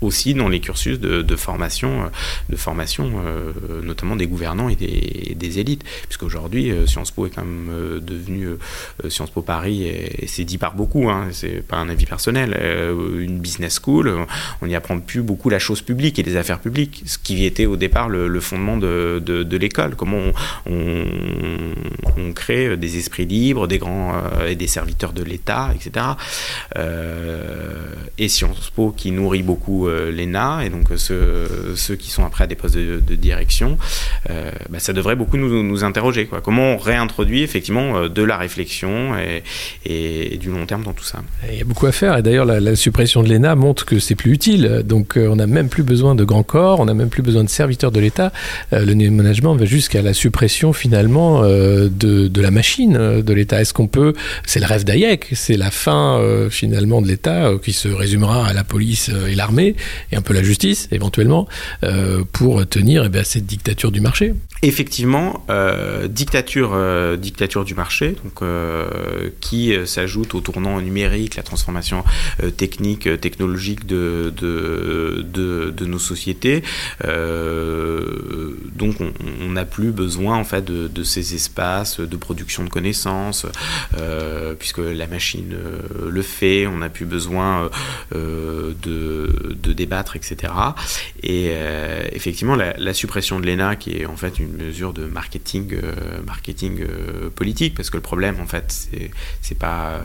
aussi 0.00 0.34
dans 0.34 0.48
les 0.48 0.60
cursus 0.60 1.00
de, 1.00 1.36
formation, 1.36 2.02
euh, 2.02 2.08
de 2.48 2.56
formation 2.56 3.10
euh, 3.24 3.52
notamment 3.82 4.16
des 4.16 4.26
gouvernants 4.26 4.68
et 4.68 4.76
des, 4.76 5.34
des 5.34 5.58
élites. 5.58 5.84
Puisqu'aujourd'hui, 6.04 6.70
euh, 6.70 6.86
Sciences 6.86 7.10
Po 7.10 7.26
est 7.26 7.30
quand 7.30 7.44
même 7.44 8.00
devenu 8.00 8.48
Sciences 9.08 9.30
Po 9.30 9.42
Paris, 9.42 9.84
et, 9.84 10.26
c'est 10.26 10.44
dit 10.44 10.58
par 10.58 10.74
beaucoup, 10.74 11.08
hein, 11.08 11.28
c'est 11.32 11.66
pas 11.66 11.76
un 11.76 11.88
avis 11.88 12.06
personnel, 12.06 12.56
une 13.18 13.38
business 13.38 13.80
school. 13.82 14.26
On 14.62 14.66
n'y 14.66 14.74
apprend 14.74 14.98
plus 15.00 15.22
beaucoup 15.22 15.50
la 15.50 15.58
chose 15.58 15.82
publique 15.82 16.18
et 16.18 16.22
les 16.22 16.36
affaires 16.36 16.60
publiques, 16.60 17.02
ce 17.06 17.18
qui 17.18 17.44
était 17.44 17.66
au 17.66 17.76
départ 17.76 18.08
le, 18.08 18.40
fondement 18.40 18.76
de, 18.76 19.56
l'école. 19.58 19.96
Comment 19.96 20.32
on, 20.66 22.32
crée 22.34 22.76
des 22.76 22.98
esprits 22.98 23.26
libres, 23.26 23.66
des 23.66 23.78
grands 23.78 24.12
et 24.46 24.54
des 24.54 24.66
serviteurs 24.66 25.12
de 25.12 25.22
l'État, 25.22 25.70
etc. 25.74 26.06
et 28.18 28.28
Sciences 28.28 28.70
Po 28.70 28.92
qui 28.96 29.10
nourrit 29.10 29.42
beaucoup 29.42 29.87
euh, 29.88 30.10
l'ENA 30.10 30.64
et 30.64 30.70
donc 30.70 30.90
euh, 30.90 31.74
ceux, 31.76 31.96
qui 31.96 32.10
sont 32.10 32.24
après 32.24 32.44
à 32.44 32.46
des 32.46 32.54
postes 32.54 32.76
de, 32.76 33.14
direction, 33.14 33.78
euh, 34.30 34.50
bah, 34.70 34.78
ça 34.78 34.92
devrait 34.92 35.16
beaucoup 35.16 35.36
nous, 35.36 35.84
interroger. 35.84 36.26
Quoi. 36.26 36.40
Comment 36.40 36.74
on 36.74 36.76
réintroduit 36.76 37.42
effectivement 37.42 38.08
de 38.08 38.22
la 38.22 38.36
réflexion 38.36 39.12
et, 39.84 40.38
du 40.38 40.50
long 40.50 40.66
terme 40.66 40.82
dans 40.82 40.92
tout 40.92 41.04
ça? 41.04 41.20
Il 41.50 41.58
y 41.58 41.60
a 41.60 41.64
beaucoup 41.64 41.86
à 41.86 41.92
faire 41.92 42.16
et 42.16 42.22
d'ailleurs 42.22 42.44
la, 42.44 42.76
suppression 42.76 43.22
de 43.22 43.28
l'ENA 43.28 43.54
montre 43.54 43.84
que 43.84 43.98
c'est 43.98 44.14
plus 44.14 44.32
utile. 44.32 44.82
Donc 44.84 45.16
on 45.16 45.36
n'a 45.36 45.46
même 45.46 45.68
plus 45.68 45.82
besoin 45.82 46.14
de 46.14 46.24
grands 46.24 46.42
corps, 46.42 46.80
on 46.80 46.84
n'a 46.84 46.94
même 46.94 47.08
plus 47.08 47.22
besoin 47.22 47.44
de 47.44 47.48
serviteurs 47.48 47.90
de 47.90 48.00
l'État. 48.00 48.32
le 48.72 48.94
management 49.10 49.54
va 49.56 49.64
jusqu'à 49.64 50.02
la 50.02 50.12
suppression 50.12 50.72
finalement 50.72 51.42
de, 51.42 51.88
de, 51.88 52.40
la 52.40 52.50
machine 52.50 53.22
de 53.22 53.32
l'État. 53.32 53.60
Est-ce 53.60 53.72
qu'on 53.72 53.88
peut, 53.88 54.12
c'est 54.46 54.60
le 54.60 54.66
rêve 54.66 54.84
d'Hayek, 54.84 55.28
c'est 55.32 55.56
la 55.56 55.70
fin 55.70 56.20
finalement 56.50 57.02
de 57.02 57.08
l'État 57.08 57.52
qui 57.62 57.72
se 57.72 57.88
résumera 57.88 58.46
à 58.46 58.52
la 58.52 58.64
police 58.64 59.10
et 59.28 59.34
l'armée 59.34 59.74
et 60.12 60.16
un 60.16 60.22
peu 60.22 60.34
la 60.34 60.42
justice 60.42 60.88
éventuellement 60.92 61.48
euh, 61.82 62.24
pour 62.32 62.66
tenir 62.66 63.04
eh 63.04 63.08
bien, 63.08 63.24
cette 63.24 63.46
dictature 63.46 63.90
du 63.90 64.00
marché. 64.00 64.34
Effectivement, 64.62 65.44
euh, 65.50 66.08
dictature, 66.08 66.72
euh, 66.74 67.16
dictature 67.16 67.64
du 67.64 67.74
marché, 67.74 68.16
donc 68.24 68.42
qui 69.40 69.74
s'ajoute 69.86 70.34
au 70.34 70.40
tournant 70.40 70.80
numérique, 70.80 71.36
la 71.36 71.42
transformation 71.42 72.04
technique, 72.56 73.20
technologique 73.20 73.86
de, 73.86 74.32
de, 74.36 75.24
de, 75.70 75.84
nos 75.86 75.98
sociétés. 75.98 76.62
donc 78.74 78.96
on 79.00 79.50
n'a 79.50 79.64
plus 79.64 79.90
besoin 79.90 80.36
en 80.36 80.44
fait 80.44 80.64
de, 80.64 80.88
de, 80.88 81.02
ces 81.02 81.34
espaces 81.34 82.00
de 82.00 82.16
production 82.16 82.64
de 82.64 82.68
connaissances, 82.68 83.46
puisque 84.58 84.78
la 84.78 85.06
machine 85.06 85.54
le 86.08 86.22
fait. 86.22 86.66
On 86.66 86.78
n'a 86.78 86.88
plus 86.88 87.06
besoin 87.06 87.70
de, 88.12 88.76
de 89.62 89.72
débattre, 89.72 90.16
etc. 90.16 90.52
Et 91.22 91.50
euh, 91.52 92.02
effectivement, 92.12 92.56
la, 92.56 92.94
suppression 92.94 93.38
de 93.38 93.46
l'ENA, 93.46 93.76
qui 93.76 93.92
est 93.92 94.06
en 94.06 94.16
fait 94.16 94.38
une 94.38 94.47
mesure 94.56 94.92
de 94.92 95.04
marketing, 95.06 95.74
euh, 95.74 96.22
marketing 96.26 96.80
euh, 96.80 97.30
politique, 97.30 97.74
parce 97.74 97.90
que 97.90 97.96
le 97.96 98.02
problème, 98.02 98.36
en 98.40 98.46
fait, 98.46 98.88
c'est 99.40 99.58
pas 99.58 100.00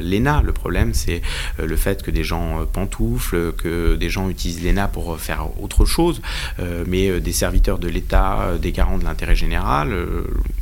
l'ENA. 0.00 0.42
Le 0.42 0.52
problème, 0.52 0.94
c'est 0.94 1.22
le 1.58 1.76
fait 1.76 2.02
que 2.02 2.10
des 2.10 2.24
gens 2.24 2.64
pantouflent, 2.66 3.52
que 3.52 3.96
des 3.96 4.10
gens 4.10 4.28
utilisent 4.28 4.62
l'ENA 4.62 4.88
pour 4.88 5.18
faire 5.18 5.60
autre 5.60 5.84
chose, 5.84 6.20
mais 6.86 7.20
des 7.20 7.32
serviteurs 7.32 7.78
de 7.78 7.88
l'État, 7.88 8.56
des 8.60 8.72
garants 8.72 8.98
de 8.98 9.04
l'intérêt 9.04 9.36
général, 9.36 9.88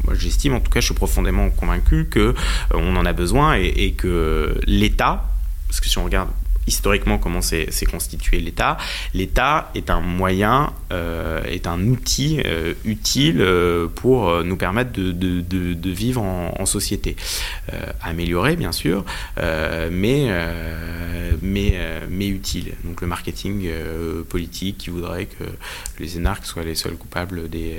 moi 0.05 0.15
j'estime, 0.15 0.55
en 0.55 0.61
tout 0.61 0.71
cas, 0.71 0.81
je 0.81 0.87
suis 0.87 0.95
profondément 0.95 1.51
convaincu 1.51 2.07
que 2.07 2.35
on 2.73 2.97
en 2.97 3.07
a 3.07 3.13
besoin 3.13 3.55
et 3.55 3.93
que 3.93 4.59
l'État, 4.67 5.29
parce 5.69 5.81
que 5.81 5.89
si 5.89 5.99
on 5.99 6.05
regarde 6.05 6.31
historiquement 6.67 7.19
comment 7.19 7.43
s'est 7.43 7.69
constitué 7.91 8.41
l'État. 8.41 8.77
L'État 9.15 9.71
est 9.75 9.91
un 9.91 10.01
moyen, 10.01 10.73
euh, 10.93 11.43
est 11.45 11.67
un 11.67 11.81
outil 11.87 12.41
euh, 12.45 12.75
utile 12.85 13.41
euh, 13.41 13.87
pour 13.89 14.45
nous 14.45 14.57
permettre 14.57 14.93
de, 14.93 15.91
vivre 15.91 16.23
en, 16.23 16.67
société. 16.67 17.17
amélioré, 18.03 18.57
bien 18.57 18.73
sûr, 18.73 19.05
mais, 19.91 20.29
mais, 21.43 21.75
mais 22.11 22.29
utile. 22.29 22.73
Donc 22.85 23.01
le 23.01 23.07
marketing 23.07 23.69
politique 24.29 24.79
qui 24.79 24.91
voudrait 24.91 25.27
que 25.27 25.45
les 26.01 26.17
énarques 26.17 26.45
soient 26.45 26.65
les 26.65 26.75
seuls 26.75 26.97
coupables 26.97 27.49
des, 27.49 27.77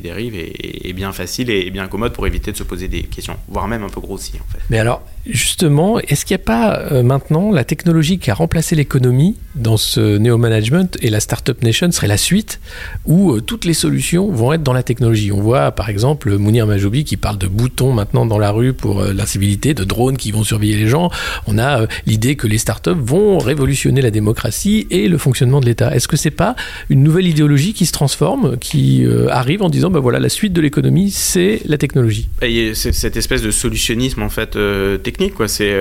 dérives 0.00 0.34
est, 0.36 0.92
bien 0.94 1.12
facile 1.12 1.50
et 1.50 1.70
bien 1.70 1.86
commode 1.86 2.12
pour 2.12 2.26
éviter 2.26 2.50
de 2.50 2.56
se 2.56 2.62
poser 2.62 2.88
des 2.88 3.02
questions, 3.02 3.36
voire 3.48 3.68
même 3.68 3.84
un 3.84 3.88
peu 3.88 4.00
grossi 4.00 4.32
en 4.36 4.52
fait. 4.52 4.60
Mais 4.70 4.78
alors, 4.78 5.02
justement, 5.26 6.00
est-ce 6.00 6.24
qu'il 6.24 6.36
n'y 6.36 6.42
a 6.42 6.46
pas 6.46 7.02
maintenant 7.02 7.52
la 7.52 7.64
technologie 7.64 8.18
qui 8.18 8.29
a 8.30 8.34
remplacé 8.34 8.76
l'économie 8.76 9.36
dans 9.54 9.76
ce 9.76 10.16
néo-management 10.16 10.96
et 11.02 11.10
la 11.10 11.20
Startup 11.20 11.60
Nation 11.62 11.90
serait 11.90 12.06
la 12.06 12.16
suite 12.16 12.60
où 13.04 13.32
euh, 13.32 13.40
toutes 13.40 13.64
les 13.64 13.74
solutions 13.74 14.30
vont 14.30 14.52
être 14.52 14.62
dans 14.62 14.72
la 14.72 14.82
technologie. 14.82 15.32
On 15.32 15.40
voit 15.40 15.72
par 15.72 15.88
exemple 15.88 16.36
Mounir 16.36 16.66
Majoubi 16.66 17.04
qui 17.04 17.16
parle 17.16 17.38
de 17.38 17.48
boutons 17.48 17.92
maintenant 17.92 18.26
dans 18.26 18.38
la 18.38 18.50
rue 18.50 18.72
pour 18.72 19.00
euh, 19.00 19.12
l'incivilité, 19.12 19.74
de 19.74 19.84
drones 19.84 20.16
qui 20.16 20.30
vont 20.30 20.44
surveiller 20.44 20.76
les 20.76 20.86
gens. 20.86 21.10
On 21.46 21.58
a 21.58 21.82
euh, 21.82 21.86
l'idée 22.06 22.36
que 22.36 22.46
les 22.46 22.58
startups 22.58 22.90
vont 22.96 23.38
révolutionner 23.38 24.00
la 24.02 24.10
démocratie 24.10 24.86
et 24.90 25.08
le 25.08 25.18
fonctionnement 25.18 25.60
de 25.60 25.66
l'État. 25.66 25.94
Est-ce 25.94 26.08
que 26.08 26.16
c'est 26.16 26.30
pas 26.30 26.54
une 26.88 27.02
nouvelle 27.02 27.26
idéologie 27.26 27.74
qui 27.74 27.86
se 27.86 27.92
transforme, 27.92 28.56
qui 28.58 29.04
arrive 29.30 29.62
en 29.62 29.68
disant 29.68 29.90
ben 29.90 30.00
voilà 30.00 30.18
la 30.18 30.28
suite 30.28 30.52
de 30.52 30.60
l'économie 30.60 31.10
c'est 31.10 31.60
la 31.66 31.78
technologie? 31.78 32.28
C'est 32.40 32.92
cette 32.92 33.16
espèce 33.16 33.42
de 33.42 33.50
solutionnisme 33.50 34.22
en 34.22 34.28
fait 34.28 34.56
technique 35.02 35.34
quoi. 35.34 35.48
C'est 35.48 35.74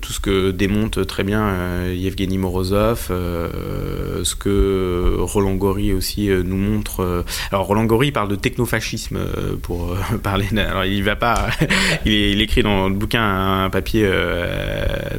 tout 0.00 0.12
ce 0.12 0.20
que 0.20 0.50
démonte 0.50 1.06
très 1.06 1.19
bien 1.24 1.86
Yevgeny 1.86 2.38
Morozov, 2.38 3.08
euh, 3.10 4.24
ce 4.24 4.34
que 4.34 5.16
Roland 5.18 5.54
Gori 5.54 5.92
aussi 5.92 6.30
euh, 6.30 6.42
nous 6.44 6.56
montre. 6.56 7.00
Euh, 7.00 7.22
alors 7.52 7.66
Roland 7.66 7.84
Gori 7.84 8.12
parle 8.12 8.28
de 8.28 8.36
technofascisme 8.36 9.18
pour 9.62 9.96
parler. 10.22 10.46
Alors 10.56 10.84
il 10.84 11.02
va 11.02 11.16
pas. 11.16 11.48
il, 12.04 12.40
écrit 12.40 12.62
dans 12.62 12.88
le 12.88 12.94
bouquin 12.94 13.64
un 13.64 13.70
papier 13.70 14.08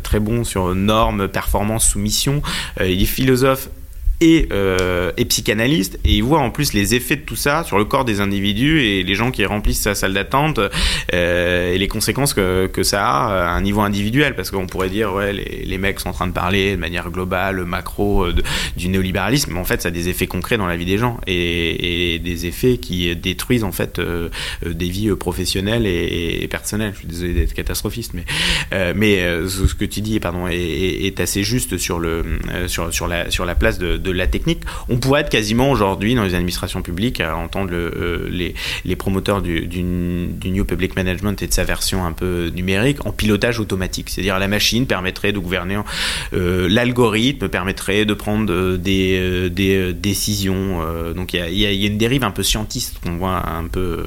très 0.04 0.20
bon 0.20 0.44
sur 0.44 0.74
normes, 0.76 1.28
performance, 1.28 1.88
soumission. 1.88 2.42
il 2.80 3.02
est 3.02 3.06
philosophe 3.06 3.70
euh, 4.24 5.12
et, 5.18 5.26
psychanalyste, 5.26 6.00
et 6.06 6.14
il 6.14 6.24
voit 6.24 6.40
en 6.40 6.52
plus 6.52 6.74
les 6.74 6.94
effets 6.94 7.16
de 7.16 7.22
tout 7.22 7.36
ça 7.36 7.64
sur 7.64 7.80
le 7.80 7.86
corps 7.86 8.06
des 8.06 8.22
individus 8.22 8.82
et 8.82 9.02
les 9.02 9.16
gens 9.16 9.32
qui 9.32 9.44
remplissent 9.46 9.82
sa 9.82 9.96
salle 9.96 10.14
d'attente 10.14 10.60
euh, 11.14 11.74
et 11.74 11.78
les 11.80 11.88
conséquences 11.88 12.36
que, 12.36 12.68
que, 12.68 12.84
ça 12.84 13.04
a 13.04 13.48
à 13.48 13.50
un 13.50 13.62
niveau 13.62 13.82
individuel, 13.82 14.36
parce 14.36 14.52
qu'on 14.52 14.68
pourrait 14.68 14.90
dire 14.90 15.12
ouais 15.14 15.34
les, 15.34 15.64
les, 15.66 15.78
mecs 15.80 16.00
sont 16.00 16.10
en 16.10 16.14
train 16.14 16.28
de 16.28 16.34
parler 16.34 16.74
de 16.74 16.80
manière 16.80 17.10
globale, 17.10 17.66
macro, 17.66 18.26
euh, 18.26 18.36
du 18.78 18.90
néolibéralisme, 18.90 19.54
mais 19.54 19.60
en 19.60 19.66
fait 19.66 19.82
ça 19.82 19.88
a 19.88 19.92
des 19.92 20.08
effets 20.08 20.28
concrets 20.28 20.58
dans 20.58 20.68
la 20.68 20.78
vie 20.78 20.86
des 20.86 21.00
gens 21.00 21.20
et, 21.26 22.14
et 22.14 22.20
des 22.20 22.46
effets 22.46 22.78
qui 22.78 23.16
détruisent 23.16 23.64
en 23.64 23.72
fait 23.72 24.00
des 24.64 24.90
vies 24.90 25.16
professionnelles 25.16 25.88
et, 25.88 26.48
personnelles. 26.50 26.92
Je 26.94 27.00
suis 27.00 27.08
désolé 27.08 27.34
d'être 27.34 27.54
catastrophiste, 27.54 28.14
mais 28.14 28.26
mais 28.94 29.18
ce 29.48 29.74
que 29.74 29.86
tu 29.86 30.02
dis 30.02 30.20
pardon 30.20 30.48
est, 30.48 30.58
est, 30.58 31.20
assez 31.20 31.44
juste 31.44 31.78
sur 31.78 32.00
le 32.00 32.24
sur 32.68 32.94
sur 32.94 33.08
la 33.08 33.32
sur 33.32 33.46
la 33.46 33.56
place 33.56 33.80
de, 33.80 33.98
de 33.98 34.11
de 34.12 34.18
la 34.18 34.28
technique. 34.28 34.62
On 34.90 34.98
pourrait 34.98 35.22
être 35.22 35.30
quasiment 35.30 35.72
aujourd'hui 35.72 36.16
dans 36.16 36.24
les 36.24 36.36
administrations 36.36 36.82
publiques 36.82 37.20
à 37.20 37.36
entendre 37.36 37.72
le, 37.72 38.28
les, 38.30 38.56
les, 38.86 38.96
promoteurs 38.96 39.42
du, 39.42 39.68
du, 39.68 39.84
New 39.84 40.66
Public 40.66 40.96
Management 40.96 41.42
et 41.42 41.48
de 41.48 41.54
sa 41.54 41.64
version 41.64 42.06
un 42.06 42.12
peu 42.12 42.52
numérique 42.54 43.06
en 43.06 43.12
pilotage 43.12 43.60
automatique. 43.60 44.10
C'est-à-dire 44.10 44.40
la 44.40 44.48
machine 44.48 44.86
permettrait 44.86 45.32
de 45.32 45.40
gouverner, 45.40 45.80
euh, 46.34 46.68
l'algorithme 46.70 47.48
permettrait 47.50 48.06
de 48.06 48.14
prendre 48.14 48.78
des, 48.78 49.50
des 49.50 49.94
décisions. 49.94 50.82
donc 51.16 51.34
il 51.34 51.58
y 51.58 51.66
a, 51.66 51.72
une 51.72 51.98
dérive 51.98 52.24
un 52.24 52.32
peu 52.32 52.44
scientiste 52.44 53.00
qu'on 53.04 53.18
voit 53.18 53.48
un 53.50 53.68
peu 53.68 54.04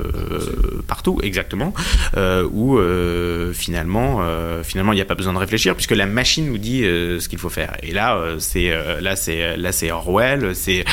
partout, 0.87 1.21
exactement, 1.23 1.73
où 2.53 2.79
finalement, 3.53 4.21
finalement 4.63 4.93
il 4.93 4.97
n'y 4.97 5.03
a 5.03 5.07
pas 5.07 5.15
besoin 5.15 5.33
de 5.33 5.39
réfléchir 5.39 5.75
puisque 5.75 5.93
la 5.93 6.07
machine 6.07 6.47
nous 6.47 6.59
dit 6.59 6.83
ce 6.83 7.29
qu'il 7.29 7.39
faut 7.39 7.49
faire. 7.49 7.77
Et 7.83 7.93
là, 7.93 8.19
c'est 8.39 8.73
là 9.01 9.17
c'est 9.17 9.57
là 9.57 9.73
c'est 9.73 9.91
Orwell, 9.95 10.55
c'est 10.55 10.85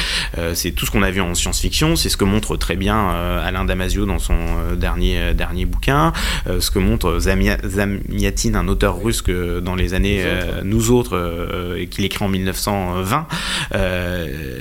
c'est 0.53 0.71
tout 0.71 0.85
ce 0.85 0.91
qu'on 0.91 1.03
a 1.03 1.11
vu 1.11 1.21
en 1.21 1.35
science-fiction, 1.35 1.95
c'est 1.95 2.09
ce 2.09 2.17
que 2.17 2.23
montre 2.23 2.55
très 2.55 2.75
bien 2.75 3.09
Alain 3.09 3.65
Damasio 3.65 4.05
dans 4.05 4.19
son 4.19 4.37
dernier 4.75 5.33
dernier 5.33 5.65
bouquin, 5.65 6.13
ce 6.45 6.71
que 6.71 6.79
montre 6.79 7.19
Zamiatin, 7.19 8.55
un 8.55 8.67
auteur 8.67 9.01
russe 9.01 9.21
que 9.21 9.59
dans 9.59 9.75
les 9.75 9.93
années 9.93 10.23
nous 10.63 10.91
autres, 10.91 11.75
et 11.77 11.87
qu'il 11.87 12.05
écrit 12.05 12.23
en 12.23 12.29
1920. 12.29 13.27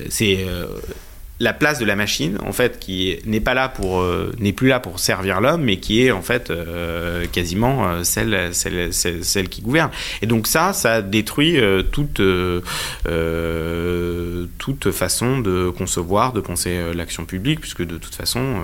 c'est 0.09 0.47
la 1.41 1.55
place 1.55 1.79
de 1.79 1.87
la 1.87 1.97
machine, 1.97 2.37
en 2.45 2.53
fait, 2.53 2.79
qui 2.79 3.19
n'est 3.25 3.41
pas 3.41 3.55
là 3.55 3.71
pour, 3.71 4.01
euh, 4.01 4.31
n'est 4.39 4.53
plus 4.53 4.69
là 4.69 4.79
pour 4.79 5.01
servir 5.01 5.41
l'homme, 5.41 5.63
mais 5.63 5.79
qui 5.79 6.05
est 6.05 6.11
en 6.11 6.21
fait 6.21 6.51
euh, 6.51 7.25
quasiment 7.33 7.89
euh, 7.89 8.05
celle, 8.05 8.55
celle, 8.55 8.93
celle, 8.93 9.49
qui 9.49 9.63
gouverne. 9.63 9.91
Et 10.21 10.27
donc 10.27 10.47
ça, 10.47 10.75
ça 10.75 11.01
détruit 11.01 11.59
toute, 11.93 12.21
toute 14.59 14.91
façon 14.91 15.39
de 15.39 15.71
concevoir, 15.71 16.35
de 16.35 16.41
penser 16.41 16.93
l'action 16.95 17.25
publique, 17.25 17.61
puisque 17.61 17.87
de 17.87 17.97
toute 17.97 18.15
façon, 18.15 18.57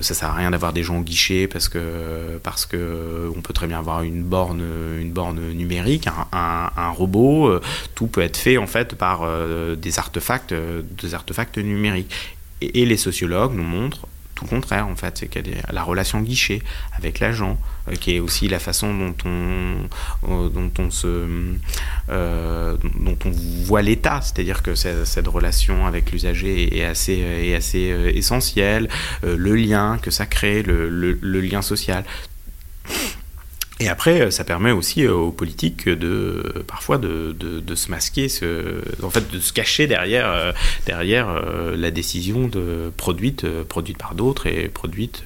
ça 0.00 0.14
sert 0.14 0.30
à 0.30 0.34
rien 0.34 0.50
d'avoir 0.50 0.72
des 0.72 0.82
gens 0.82 0.98
au 0.98 1.02
guichet 1.02 1.48
parce 1.48 1.68
que 1.68 2.38
parce 2.42 2.64
que 2.64 3.30
on 3.36 3.42
peut 3.42 3.52
très 3.52 3.66
bien 3.66 3.78
avoir 3.78 4.02
une 4.02 4.22
borne, 4.22 4.62
une 4.98 5.12
borne 5.12 5.40
numérique, 5.52 6.08
un, 6.32 6.70
un 6.74 6.90
robot. 6.90 7.60
tout 7.94 8.06
peut 8.06 8.22
être 8.22 8.38
fait 8.38 8.56
en 8.56 8.66
fait 8.66 8.94
par 8.94 9.28
des 9.76 9.98
artefacts, 9.98 10.54
des 10.54 11.14
artefacts 11.14 11.57
numérique. 11.62 12.12
Et, 12.60 12.84
les 12.84 12.96
sociologues 12.96 13.54
nous 13.54 13.64
montrent 13.64 14.06
tout 14.34 14.44
le 14.44 14.50
contraire, 14.50 14.86
en 14.86 14.94
fait, 14.94 15.18
c'est 15.18 15.34
y 15.34 15.38
a 15.38 15.72
la 15.72 15.82
relation 15.82 16.20
guichet 16.20 16.62
avec 16.96 17.18
l'agent, 17.18 17.58
euh, 17.88 17.96
qui 17.96 18.14
est 18.14 18.20
aussi 18.20 18.46
la 18.46 18.60
façon 18.60 18.96
dont 18.96 19.14
on, 19.24 19.88
euh, 20.28 20.48
dont 20.48 20.70
on, 20.78 20.90
se, 20.90 21.26
euh, 22.08 22.76
dont 23.00 23.18
on 23.24 23.30
voit 23.64 23.82
l'État, 23.82 24.20
c'est-à-dire 24.22 24.62
que 24.62 24.76
cette 24.76 25.26
relation 25.26 25.86
avec 25.86 26.12
l'usager 26.12 26.78
est 26.78 26.84
assez, 26.84 27.18
est 27.18 27.56
assez 27.56 27.92
essentielle, 28.14 28.88
le 29.24 29.56
lien 29.56 29.98
que 30.00 30.12
ça 30.12 30.26
crée, 30.26 30.62
le 30.62 31.40
lien 31.40 31.60
social. 31.60 32.04
Et 33.80 33.88
après, 33.88 34.20
euh, 34.20 34.30
ça 34.30 34.44
permet 34.44 34.72
aussi 34.72 35.04
euh, 35.04 35.12
aux 35.12 35.32
politiques 35.32 35.88
de 35.88 36.64
parfois 36.66 36.98
de, 36.98 37.34
de, 37.38 37.60
de 37.60 37.74
se 37.74 37.90
masquer, 37.90 38.28
en 39.02 39.10
fait, 39.10 39.30
de 39.30 39.38
se 39.38 39.52
cacher 39.52 39.86
derrière 39.86 40.54
derrière 40.86 41.42
la 41.76 41.90
décision 41.90 42.48
de 42.48 42.92
produite 42.96 43.46
produite 43.64 43.98
par 43.98 44.14
d'autres 44.14 44.46
et 44.46 44.68
produite 44.68 45.24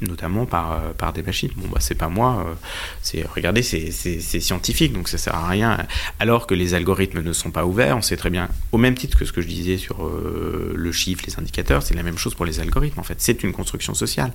notamment 0.00 0.46
par, 0.46 0.72
euh, 0.72 0.92
par 0.96 1.12
des 1.12 1.22
machines. 1.22 1.50
Bon, 1.56 1.68
bah, 1.68 1.78
c'est 1.80 1.94
pas 1.94 2.08
moi, 2.08 2.44
euh, 2.46 2.54
c'est 3.02 3.24
regardez, 3.34 3.62
c'est 3.62 3.90
scientifique, 4.40 4.92
donc 4.92 5.08
ça 5.08 5.18
sert 5.18 5.34
à 5.34 5.48
rien. 5.48 5.78
Alors 6.18 6.46
que 6.46 6.54
les 6.54 6.74
algorithmes 6.74 7.22
ne 7.22 7.32
sont 7.32 7.50
pas 7.50 7.64
ouverts, 7.64 7.96
on 7.96 8.02
sait 8.02 8.16
très 8.16 8.30
bien, 8.30 8.48
au 8.72 8.78
même 8.78 8.94
titre 8.94 9.18
que 9.18 9.24
ce 9.24 9.32
que 9.32 9.40
je 9.40 9.46
disais 9.46 9.78
sur 9.78 10.04
euh, 10.04 10.72
le 10.74 10.92
chiffre, 10.92 11.24
les 11.26 11.38
indicateurs, 11.38 11.82
c'est 11.82 11.94
la 11.94 12.02
même 12.02 12.18
chose 12.18 12.34
pour 12.34 12.44
les 12.44 12.60
algorithmes. 12.60 13.00
En 13.00 13.04
fait, 13.04 13.16
c'est 13.18 13.42
une 13.42 13.52
construction 13.52 13.94
sociale. 13.94 14.32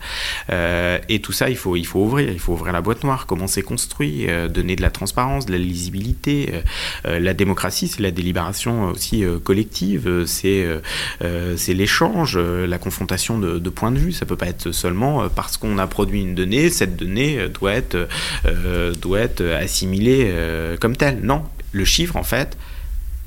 et 0.49 1.19
tout 1.21 1.31
ça, 1.31 1.49
il 1.49 1.57
faut, 1.57 1.75
il 1.75 1.85
faut 1.85 1.99
ouvrir, 1.99 2.29
il 2.31 2.39
faut 2.39 2.53
ouvrir 2.53 2.73
la 2.73 2.81
boîte 2.81 3.03
noire, 3.03 3.25
comment 3.25 3.47
c'est 3.47 3.61
construit, 3.61 4.27
donner 4.49 4.75
de 4.75 4.81
la 4.81 4.91
transparence, 4.91 5.45
de 5.45 5.51
la 5.51 5.57
lisibilité. 5.57 6.53
la 7.03 7.33
démocratie, 7.33 7.87
c'est 7.87 8.01
la 8.01 8.11
délibération 8.11 8.89
aussi 8.89 9.23
collective, 9.43 10.25
c'est 10.25 10.65
c'est 11.57 11.73
l'échange, 11.73 12.37
la 12.37 12.77
confrontation 12.77 13.39
de, 13.39 13.69
points 13.69 13.91
de 13.91 13.99
vue. 13.99 14.11
Ça 14.11 14.25
peut 14.25 14.35
pas 14.35 14.47
être 14.47 14.71
seulement 14.71 15.27
parce 15.49 15.57
qu'on 15.57 15.79
a 15.79 15.87
produit 15.87 16.21
une 16.21 16.35
donnée, 16.35 16.69
cette 16.69 16.95
donnée 16.95 17.39
euh, 17.39 17.47
doit 17.47 17.73
être, 17.73 18.07
euh, 18.45 18.93
doit 18.93 19.21
être 19.21 19.43
assimilée 19.43 20.25
euh, 20.25 20.77
comme 20.77 20.95
telle. 20.95 21.21
Non, 21.21 21.43
le 21.71 21.85
chiffre, 21.85 22.17
en 22.17 22.23
fait, 22.23 22.55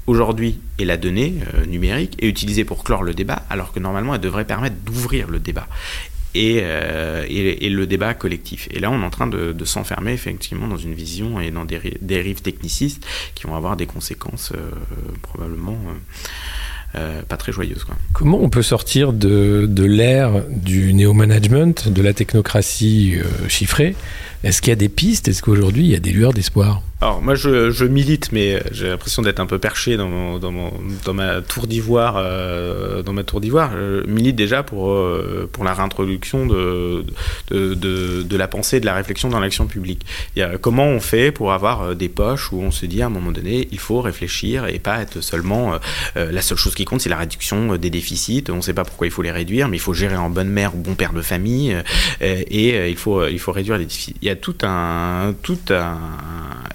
aujourd'hui, 0.06 0.60
et 0.78 0.84
la 0.84 0.96
donnée 0.96 1.34
numérique 1.66 2.16
est 2.22 2.28
utilisée 2.28 2.64
pour 2.64 2.84
clore 2.84 3.02
le 3.02 3.12
débat, 3.12 3.42
alors 3.50 3.72
que 3.72 3.80
normalement, 3.80 4.14
elle 4.14 4.20
devrait 4.20 4.44
permettre 4.44 4.76
d'ouvrir 4.84 5.28
le 5.28 5.40
débat. 5.40 5.66
Et, 6.34 6.62
et, 6.62 7.68
le 7.68 7.86
débat 7.86 8.14
collectif. 8.14 8.66
Et 8.70 8.80
là, 8.80 8.90
on 8.90 9.02
est 9.02 9.04
en 9.04 9.10
train 9.10 9.26
de, 9.26 9.64
s'enfermer 9.66 10.12
effectivement 10.12 10.66
dans 10.66 10.78
une 10.78 10.94
vision 10.94 11.40
et 11.40 11.50
dans 11.50 11.66
des 11.66 11.98
dérives 12.00 12.40
technicistes 12.40 13.06
qui 13.34 13.46
vont 13.46 13.54
avoir 13.54 13.76
des 13.76 13.84
conséquences 13.84 14.54
probablement 15.20 15.76
pas 17.28 17.36
très 17.36 17.52
joyeuse. 17.52 17.84
Comment 18.12 18.42
on 18.42 18.50
peut 18.50 18.62
sortir 18.62 19.12
de, 19.12 19.66
de 19.68 19.84
l'ère 19.84 20.44
du 20.48 20.92
néo-management, 20.92 21.88
de 21.88 22.02
la 22.02 22.12
technocratie 22.12 23.16
euh, 23.16 23.48
chiffrée? 23.48 23.94
Est-ce 24.44 24.60
qu'il 24.60 24.70
y 24.70 24.72
a 24.72 24.76
des 24.76 24.88
pistes? 24.88 25.28
Est-ce 25.28 25.42
qu'aujourd'hui 25.42 25.84
il 25.84 25.90
y 25.90 25.94
a 25.94 26.00
des 26.00 26.12
lueurs 26.12 26.32
d'espoir? 26.32 26.82
Alors 27.02 27.20
moi 27.20 27.34
je, 27.34 27.84
milite, 27.84 28.30
mais 28.30 28.62
j'ai 28.70 28.86
l'impression 28.86 29.22
d'être 29.22 29.40
un 29.40 29.46
peu 29.46 29.58
perché 29.58 29.96
dans, 29.96 30.38
dans, 30.38 30.52
dans 31.04 31.14
ma 31.14 31.40
tour 31.40 31.66
d'ivoire. 31.66 32.14
Euh, 32.16 33.02
dans 33.02 33.12
ma 33.12 33.24
tour 33.24 33.40
d'ivoire, 33.40 33.72
je 33.72 34.06
milite 34.06 34.36
déjà 34.36 34.62
pour 34.62 34.88
euh, 34.92 35.50
pour 35.52 35.64
la 35.64 35.74
réintroduction 35.74 36.46
de 36.46 37.04
de, 37.50 37.74
de 38.22 38.36
la 38.36 38.46
pensée, 38.46 38.78
de 38.78 38.86
la 38.86 38.94
réflexion 38.94 39.28
dans 39.28 39.40
l'action 39.40 39.66
publique. 39.66 40.06
Y 40.36 40.42
a, 40.42 40.58
comment 40.58 40.86
on 40.86 41.00
fait 41.00 41.32
pour 41.32 41.52
avoir 41.52 41.82
euh, 41.82 41.94
des 41.94 42.08
poches 42.08 42.52
où 42.52 42.60
on 42.60 42.70
se 42.70 42.86
dit 42.86 43.02
à 43.02 43.06
un 43.06 43.10
moment 43.10 43.32
donné, 43.32 43.66
il 43.72 43.80
faut 43.80 44.00
réfléchir 44.00 44.68
et 44.68 44.78
pas 44.78 45.02
être 45.02 45.22
seulement 45.22 45.72
la 46.14 46.42
seule 46.42 46.58
chose 46.58 46.76
qui 46.76 46.84
compte, 46.84 47.00
c'est 47.00 47.08
la 47.08 47.16
réduction 47.16 47.76
des 47.76 47.90
déficits. 47.90 48.44
On 48.48 48.56
ne 48.56 48.60
sait 48.60 48.74
pas 48.74 48.84
pourquoi 48.84 49.08
il 49.08 49.10
faut 49.10 49.22
les 49.22 49.32
réduire, 49.32 49.68
mais 49.68 49.76
il 49.76 49.80
faut 49.80 49.94
gérer 49.94 50.16
en 50.16 50.30
bonne 50.30 50.48
mère 50.50 50.76
ou 50.76 50.78
bon 50.78 50.94
père 50.94 51.12
de 51.12 51.22
famille 51.22 51.76
et 52.20 52.90
il 52.90 52.96
faut 52.96 53.26
il 53.26 53.40
faut 53.40 53.52
réduire 53.52 53.76
les 53.78 53.86
déficits. 53.86 54.14
Il 54.22 54.28
y 54.28 54.30
a 54.30 54.36
tout 54.36 54.56
un 54.62 55.34
tout 55.42 55.58
un 55.70 55.98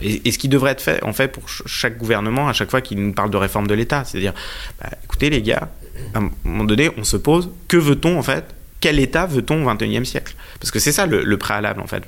et, 0.02 0.17
ce 0.26 0.38
qui 0.38 0.48
devrait 0.48 0.72
être 0.72 0.82
fait, 0.82 1.04
en 1.04 1.14
fait, 1.14 1.30
pour 1.30 1.48
chaque 1.48 1.98
gouvernement, 1.98 2.48
à 2.48 2.54
chaque 2.54 2.70
fois 2.70 2.82
qu'il 2.82 3.00
nous 3.00 3.14
parle 3.14 3.30
de 3.30 3.38
réforme 3.38 3.68
de 3.68 3.74
l'État, 3.74 4.04
c'est-à-dire, 4.04 4.34
bah, 4.80 4.90
écoutez 5.04 5.30
les 5.30 5.42
gars, 5.42 5.70
à 6.14 6.20
un 6.20 6.32
moment 6.44 6.64
donné, 6.64 6.90
on 6.98 7.04
se 7.04 7.18
pose, 7.18 7.52
que 7.68 7.78
veut-on 7.78 8.18
en 8.18 8.24
fait 8.24 8.46
quel 8.80 9.00
État 9.00 9.26
veut-on 9.26 9.66
au 9.66 9.74
XXIe 9.74 10.06
siècle? 10.06 10.36
Parce 10.60 10.72
que 10.72 10.80
c'est 10.80 10.92
ça 10.92 11.06
le, 11.06 11.38
préalable, 11.38 11.82
en 11.82 11.88
fait. 11.88 12.04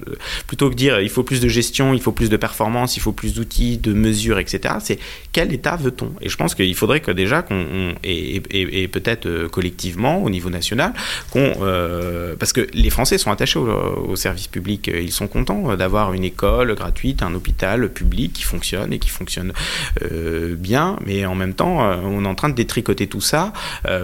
Plutôt 0.47 0.69
que 0.69 0.75
dire 0.75 0.99
il 0.99 1.09
faut 1.09 1.23
plus 1.23 1.39
de 1.39 1.47
gestion, 1.47 1.93
il 1.93 2.01
faut 2.01 2.11
plus 2.11 2.29
de 2.29 2.37
performance, 2.37 2.97
il 2.97 2.99
faut 2.99 3.11
plus 3.11 3.33
d'outils, 3.33 3.77
de 3.77 3.93
mesures, 3.93 4.39
etc., 4.39 4.75
c'est 4.79 4.99
quel 5.31 5.53
État 5.53 5.75
veut-on? 5.75 6.11
Et 6.21 6.29
je 6.29 6.37
pense 6.37 6.55
qu'il 6.55 6.75
faudrait 6.75 6.99
que 6.99 7.11
déjà, 7.11 7.41
qu'on, 7.41 7.93
et, 8.03 8.87
peut-être 8.87 9.25
euh, 9.25 9.47
collectivement, 9.47 10.21
au 10.23 10.29
niveau 10.29 10.49
national, 10.49 10.93
qu'on. 11.31 11.53
Euh, 11.61 12.35
parce 12.37 12.53
que 12.53 12.67
les 12.73 12.89
Français 12.89 13.17
sont 13.17 13.31
attachés 13.31 13.59
au, 13.59 14.15
service 14.15 14.47
public, 14.47 14.91
ils 14.93 15.11
sont 15.11 15.27
contents 15.27 15.75
d'avoir 15.75 16.13
une 16.13 16.23
école 16.23 16.75
gratuite, 16.75 17.23
un 17.23 17.33
hôpital 17.33 17.89
public 17.89 18.33
qui 18.33 18.43
fonctionne 18.43 18.91
et 18.91 18.99
qui 18.99 19.09
fonctionne 19.09 19.53
euh, 20.01 20.55
bien, 20.55 20.97
mais 21.05 21.25
en 21.25 21.35
même 21.35 21.53
temps, 21.53 21.79
on 22.03 22.25
est 22.25 22.27
en 22.27 22.35
train 22.35 22.49
de 22.49 22.55
détricoter 22.55 23.07
tout 23.07 23.21
ça 23.21 23.53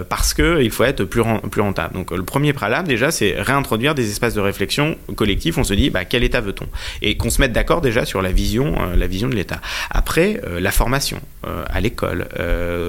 parce 0.08 0.32
qu'il 0.32 0.70
faut 0.70 0.84
être 0.84 1.04
plus, 1.04 1.22
plus 1.50 1.60
rentable. 1.60 1.94
Donc 1.94 2.10
le 2.12 2.22
premier 2.22 2.52
préalable, 2.56 2.88
déjà, 2.88 3.12
c'est 3.12 3.40
réintroduire 3.40 3.94
des 3.94 4.10
espaces 4.10 4.34
de 4.34 4.40
réflexion 4.40 4.96
collectifs. 5.14 5.58
On 5.58 5.64
se 5.64 5.74
dit, 5.74 5.90
bah, 5.90 6.04
quel 6.04 6.24
État 6.24 6.40
veut-on? 6.40 6.66
Et 7.02 7.16
qu'on 7.16 7.30
se 7.30 7.40
mette 7.40 7.52
d'accord 7.52 7.80
déjà 7.80 8.04
sur 8.04 8.22
la 8.22 8.32
vision, 8.32 8.74
euh, 8.80 8.96
la 8.96 9.06
vision 9.06 9.28
de 9.28 9.34
l'État. 9.34 9.60
Après, 9.90 10.40
euh, 10.44 10.58
la 10.58 10.72
formation 10.72 11.20
euh, 11.46 11.64
à 11.68 11.80
l'école, 11.80 12.26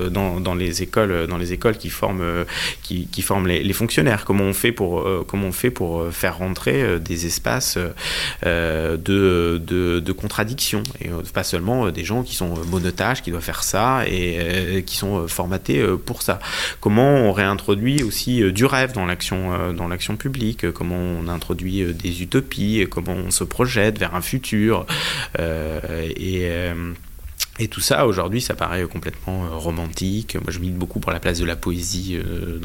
dans, 0.10 0.56
les 0.56 0.82
écoles, 0.82 1.27
dans 1.27 1.38
les 1.38 1.53
écoles 1.53 1.77
qui 1.77 1.89
forment, 1.89 2.45
qui, 2.82 3.21
forment 3.21 3.47
les, 3.47 3.73
fonctionnaires. 3.73 4.25
Comment 4.25 4.45
on 4.45 4.53
fait 4.53 4.71
pour, 4.71 5.08
comment 5.27 5.47
on 5.47 5.51
fait 5.51 5.69
pour 5.69 6.08
faire 6.12 6.38
rentrer 6.38 6.99
des 6.99 7.25
espaces 7.25 7.77
de, 8.43 8.97
de, 8.97 10.12
contradiction 10.13 10.82
et 11.01 11.10
pas 11.34 11.43
seulement 11.43 11.91
des 11.91 12.03
gens 12.03 12.23
qui 12.23 12.36
sont 12.36 12.53
monotages, 12.71 13.21
qui 13.21 13.32
doivent 13.32 13.43
faire 13.43 13.63
ça 13.63 14.03
et 14.08 14.84
qui 14.86 14.95
sont 14.95 15.27
formatés 15.27 15.86
pour 16.06 16.21
ça. 16.21 16.39
Comment 16.80 17.15
on 17.15 17.32
réintroduit 17.34 18.03
aussi 18.03 18.51
du 18.51 18.65
rêve 18.65 18.93
dans 18.93 19.06
l'action 19.06 19.51
dans 19.74 19.88
l'action 19.88 20.17
publique, 20.17 20.65
euh, 20.65 20.72
comment 20.72 20.98
on 20.98 21.28
introduit 21.28 21.82
euh, 21.82 21.93
des 21.93 22.22
utopies, 22.22 22.88
comment 22.89 23.13
on 23.13 23.32
se 23.32 23.43
projette 23.43 23.98
vers 24.00 24.15
un 24.15 24.22
futur. 24.22 24.86
Et 27.60 27.67
tout 27.67 27.82
ça, 27.82 28.06
aujourd'hui, 28.06 28.41
ça 28.41 28.54
paraît 28.54 28.84
complètement 28.84 29.46
euh, 29.46 29.56
romantique. 29.56 30.36
Moi, 30.36 30.50
je 30.50 30.60
milite 30.60 30.78
beaucoup 30.78 31.00
pour 31.00 31.12
la 31.12 31.20
place 31.20 31.39
de 31.39 31.46
la 31.46 31.56
poésie 31.56 32.15
euh, 32.15 32.60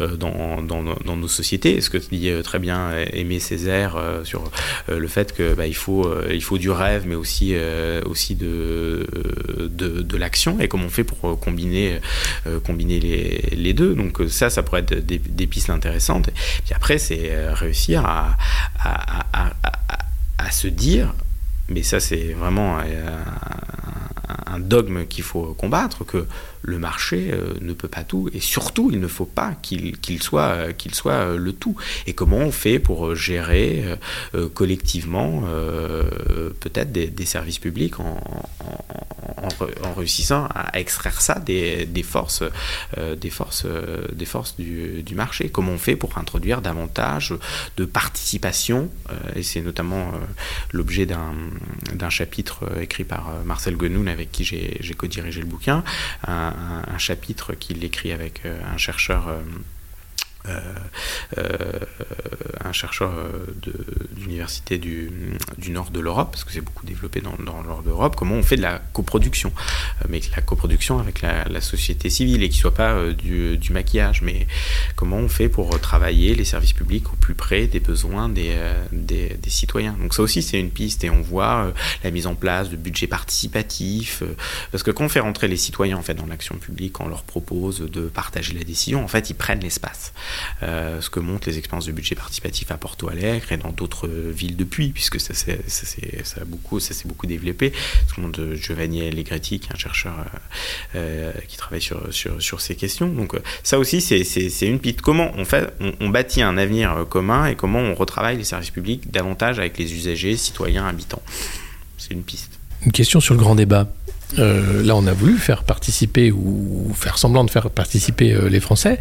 euh, 0.00 0.16
dans, 0.16 0.62
dans, 0.62 0.82
dans, 0.82 1.16
nos 1.16 1.28
sociétés. 1.28 1.80
Ce 1.80 1.90
que 1.90 1.98
dit 1.98 2.30
très 2.42 2.58
bien 2.58 2.92
Aimé 3.12 3.40
Césaire 3.40 3.96
sur 4.24 4.50
le 4.88 5.08
fait 5.08 5.34
qu'il 5.34 5.54
bah, 5.54 5.64
faut, 5.72 6.08
il 6.30 6.42
faut 6.42 6.58
du 6.58 6.70
rêve, 6.70 7.04
mais 7.06 7.14
aussi, 7.14 7.54
aussi 8.04 8.34
de, 8.34 9.06
de, 9.68 10.16
l'action, 10.16 10.60
et 10.60 10.68
comment 10.68 10.86
on 10.86 10.90
fait 10.90 11.04
pour 11.04 11.38
combiner, 11.40 12.00
combiner 12.64 13.00
les, 13.00 13.48
les, 13.52 13.72
deux? 13.72 13.94
Donc 13.94 14.20
ça, 14.28 14.50
ça 14.50 14.62
pourrait 14.62 14.80
être 14.80 14.94
des, 15.04 15.18
des 15.18 15.46
pistes 15.46 15.70
intéressantes. 15.70 16.28
Et 16.28 16.62
puis 16.64 16.74
après, 16.74 16.98
c'est 16.98 17.52
réussir 17.52 18.04
à, 18.06 18.36
à, 18.78 19.26
à, 19.32 19.52
à, 20.38 20.50
se 20.50 20.68
dire, 20.68 21.14
mais 21.68 21.82
ça 21.82 22.00
c'est 22.00 22.32
vraiment 22.32 22.78
un 22.78 24.05
dogme 24.58 25.06
qu'il 25.06 25.24
faut 25.24 25.54
combattre, 25.54 26.04
que 26.04 26.26
le 26.66 26.78
marché 26.78 27.30
euh, 27.32 27.54
ne 27.60 27.72
peut 27.72 27.88
pas 27.88 28.02
tout, 28.02 28.28
et 28.34 28.40
surtout, 28.40 28.90
il 28.92 29.00
ne 29.00 29.06
faut 29.06 29.24
pas 29.24 29.54
qu'il 29.62 30.22
soit, 30.22 30.42
euh, 30.42 30.72
euh, 31.06 31.38
le 31.38 31.52
tout. 31.52 31.76
Et 32.06 32.12
comment 32.12 32.38
on 32.38 32.50
fait 32.50 32.78
pour 32.78 33.14
gérer 33.14 33.84
collectivement 34.54 35.42
peut-être 36.60 36.90
des, 36.90 37.24
services 37.24 37.58
publics 37.58 38.00
en, 38.00 38.20
réussissant 39.96 40.48
à 40.54 40.78
extraire 40.78 41.20
ça 41.20 41.38
des, 41.38 41.86
forces, 42.02 42.42
du, 44.58 45.14
marché? 45.14 45.48
Comment 45.48 45.72
on 45.72 45.78
fait 45.78 45.96
pour 45.96 46.18
introduire 46.18 46.62
davantage 46.62 47.34
de 47.76 47.84
participation 47.84 48.90
Et 49.36 49.42
c'est 49.42 49.60
notamment 49.60 50.10
l'objet 50.72 51.06
d'un 51.06 52.10
chapitre 52.10 52.64
écrit 52.80 53.04
par 53.04 53.30
Marcel 53.44 53.76
Guenoun 53.76 54.08
avec 54.08 54.32
qui 54.32 54.44
j'ai 54.44 54.94
co-dirigé 54.96 55.40
le 55.40 55.46
bouquin, 55.46 55.84
un 56.56 56.98
chapitre 56.98 57.54
qu'il 57.54 57.84
écrit 57.84 58.12
avec 58.12 58.44
euh, 58.44 58.60
un 58.72 58.76
chercheur 58.76 59.28
euh, 59.28 59.40
un 62.66 62.72
chercheur 62.72 63.12
euh, 63.16 63.46
de 63.62 63.72
l'université 64.20 64.78
du, 64.78 65.10
nord 65.68 65.90
de 65.90 66.00
l'Europe, 66.00 66.30
parce 66.32 66.44
que 66.44 66.52
c'est 66.52 66.60
beaucoup 66.60 66.86
développé 66.86 67.20
dans, 67.20 67.34
le 67.38 67.44
nord 67.44 67.82
de 67.82 67.88
l'Europe, 67.88 68.16
comment 68.16 68.34
on 68.34 68.42
fait 68.42 68.56
de 68.56 68.62
la 68.62 68.80
coproduction, 68.92 69.52
mais 70.08 70.20
la 70.34 70.42
coproduction 70.42 70.98
avec 70.98 71.22
la, 71.22 71.60
société 71.60 72.10
civile 72.10 72.42
et 72.42 72.48
qui 72.48 72.58
soit 72.58 72.74
pas 72.74 73.12
du, 73.12 73.58
maquillage, 73.70 74.22
mais 74.22 74.46
comment 74.94 75.16
on 75.16 75.28
fait 75.28 75.48
pour 75.48 75.80
travailler 75.80 76.34
les 76.34 76.44
services 76.44 76.72
publics 76.72 77.12
au 77.12 77.16
plus 77.16 77.34
près 77.34 77.66
des 77.66 77.80
besoins 77.80 78.28
des 78.28 79.38
citoyens. 79.48 79.96
Donc 79.98 80.14
ça 80.14 80.22
aussi 80.22 80.42
c'est 80.42 80.60
une 80.60 80.70
piste 80.70 81.02
et 81.04 81.10
on 81.10 81.22
voit 81.22 81.72
la 82.04 82.10
mise 82.10 82.26
en 82.26 82.34
place 82.34 82.70
de 82.70 82.76
budgets 82.76 83.06
participatifs, 83.06 84.22
parce 84.70 84.82
que 84.82 84.90
quand 84.90 85.04
on 85.04 85.08
fait 85.08 85.20
rentrer 85.20 85.48
les 85.48 85.56
citoyens 85.56 85.96
en 85.96 86.02
fait 86.02 86.14
dans 86.14 86.26
l'action 86.26 86.56
publique, 86.56 87.00
on 87.00 87.08
leur 87.08 87.22
propose 87.22 87.80
de 87.80 88.02
partager 88.02 88.52
la 88.54 88.64
décision, 88.64 89.02
en 89.02 89.08
fait 89.08 89.30
ils 89.30 89.34
prennent 89.34 89.60
l'espace. 89.60 90.12
Euh, 90.62 91.00
ce 91.00 91.10
que 91.10 91.20
montrent 91.20 91.48
les 91.48 91.58
expériences 91.58 91.86
de 91.86 91.92
budget 91.92 92.14
participatif 92.14 92.70
à 92.70 92.76
Porto 92.76 93.08
Alegre 93.08 93.52
et 93.52 93.56
dans 93.56 93.70
d'autres 93.70 94.08
villes 94.08 94.56
depuis, 94.56 94.88
puisque 94.88 95.20
ça 95.20 95.34
s'est 95.34 95.60
beaucoup, 96.46 96.80
ça 96.80 96.94
beaucoup 97.06 97.26
développé. 97.26 97.72
Ce 98.08 98.14
que 98.14 98.20
montre 98.20 98.54
Giovanni 98.54 99.06
Allegretti, 99.06 99.60
qui 99.60 99.68
est 99.68 99.72
un 99.72 99.78
chercheur 99.78 100.14
euh, 100.94 100.96
euh, 100.96 101.32
qui 101.48 101.56
travaille 101.56 101.82
sur, 101.82 102.60
ces 102.60 102.74
questions. 102.74 103.08
Donc 103.08 103.36
ça 103.62 103.78
aussi, 103.78 104.00
c'est 104.00 104.66
une 104.66 104.80
piste. 104.80 105.00
Comment 105.02 105.30
on, 105.36 105.44
fait, 105.44 105.72
on, 106.00 106.08
bâtit 106.08 106.42
un 106.42 106.56
avenir 106.56 107.06
commun 107.08 107.46
et 107.46 107.54
comment 107.54 107.80
on 107.80 107.94
retravaille 107.94 108.36
les 108.36 108.44
services 108.44 108.70
publics 108.70 109.10
davantage 109.10 109.58
avec 109.58 109.78
les 109.78 109.92
usagers, 109.92 110.36
citoyens, 110.36 110.86
habitants? 110.86 111.22
C'est 111.98 112.12
une 112.12 112.22
piste. 112.22 112.58
Une 112.84 112.92
question 112.92 113.20
sur 113.20 113.34
le 113.34 113.40
grand 113.40 113.54
débat. 113.54 113.88
Euh, 114.38 114.82
là, 114.82 114.96
on 114.96 115.06
a 115.06 115.12
voulu 115.12 115.38
faire 115.38 115.62
participer 115.62 116.32
ou 116.32 116.90
faire 116.94 117.18
semblant 117.18 117.44
de 117.44 117.50
faire 117.50 117.70
participer 117.70 118.34
euh, 118.34 118.48
les 118.48 118.60
Français. 118.60 118.98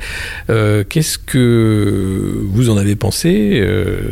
Euh, 0.49 0.83
qu'est-ce 0.87 1.17
que 1.17 2.41
vous 2.45 2.69
en 2.69 2.77
avez 2.77 2.95
pensé 2.95 3.63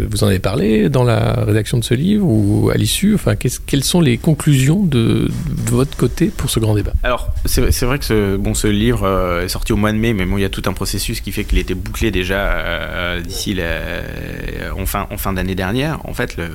Vous 0.09 0.23
en 0.23 0.27
avez 0.27 0.39
parlé 0.39 0.89
dans 0.89 1.03
la 1.03 1.33
rédaction 1.45 1.77
de 1.77 1.83
ce 1.83 1.93
livre 1.93 2.25
ou 2.27 2.69
à 2.71 2.75
l'issue? 2.75 3.15
Enfin, 3.15 3.35
quelles 3.35 3.83
sont 3.83 4.01
les 4.01 4.17
conclusions 4.17 4.83
de, 4.83 5.29
votre 5.67 5.95
côté 5.97 6.27
pour 6.27 6.49
ce 6.49 6.59
grand 6.59 6.75
débat? 6.75 6.93
Alors, 7.03 7.29
c'est 7.45 7.83
vrai 7.83 7.99
que 7.99 8.05
ce, 8.05 8.37
bon, 8.37 8.53
ce 8.53 8.67
livre 8.67 9.41
est 9.43 9.49
sorti 9.49 9.73
au 9.73 9.77
mois 9.77 9.91
de 9.91 9.97
mai, 9.97 10.13
mais 10.13 10.25
bon, 10.25 10.37
il 10.37 10.41
y 10.41 10.45
a 10.45 10.49
tout 10.49 10.63
un 10.65 10.73
processus 10.73 11.21
qui 11.21 11.31
fait 11.31 11.43
qu'il 11.43 11.57
était 11.57 11.73
bouclé 11.73 12.11
déjà 12.11 13.19
d'ici 13.21 13.57
en 14.77 14.85
fin, 14.85 15.07
en 15.09 15.17
fin 15.17 15.33
d'année 15.33 15.55
dernière. 15.55 15.99
En 16.05 16.13
fait, 16.13 16.37
le, 16.37 16.49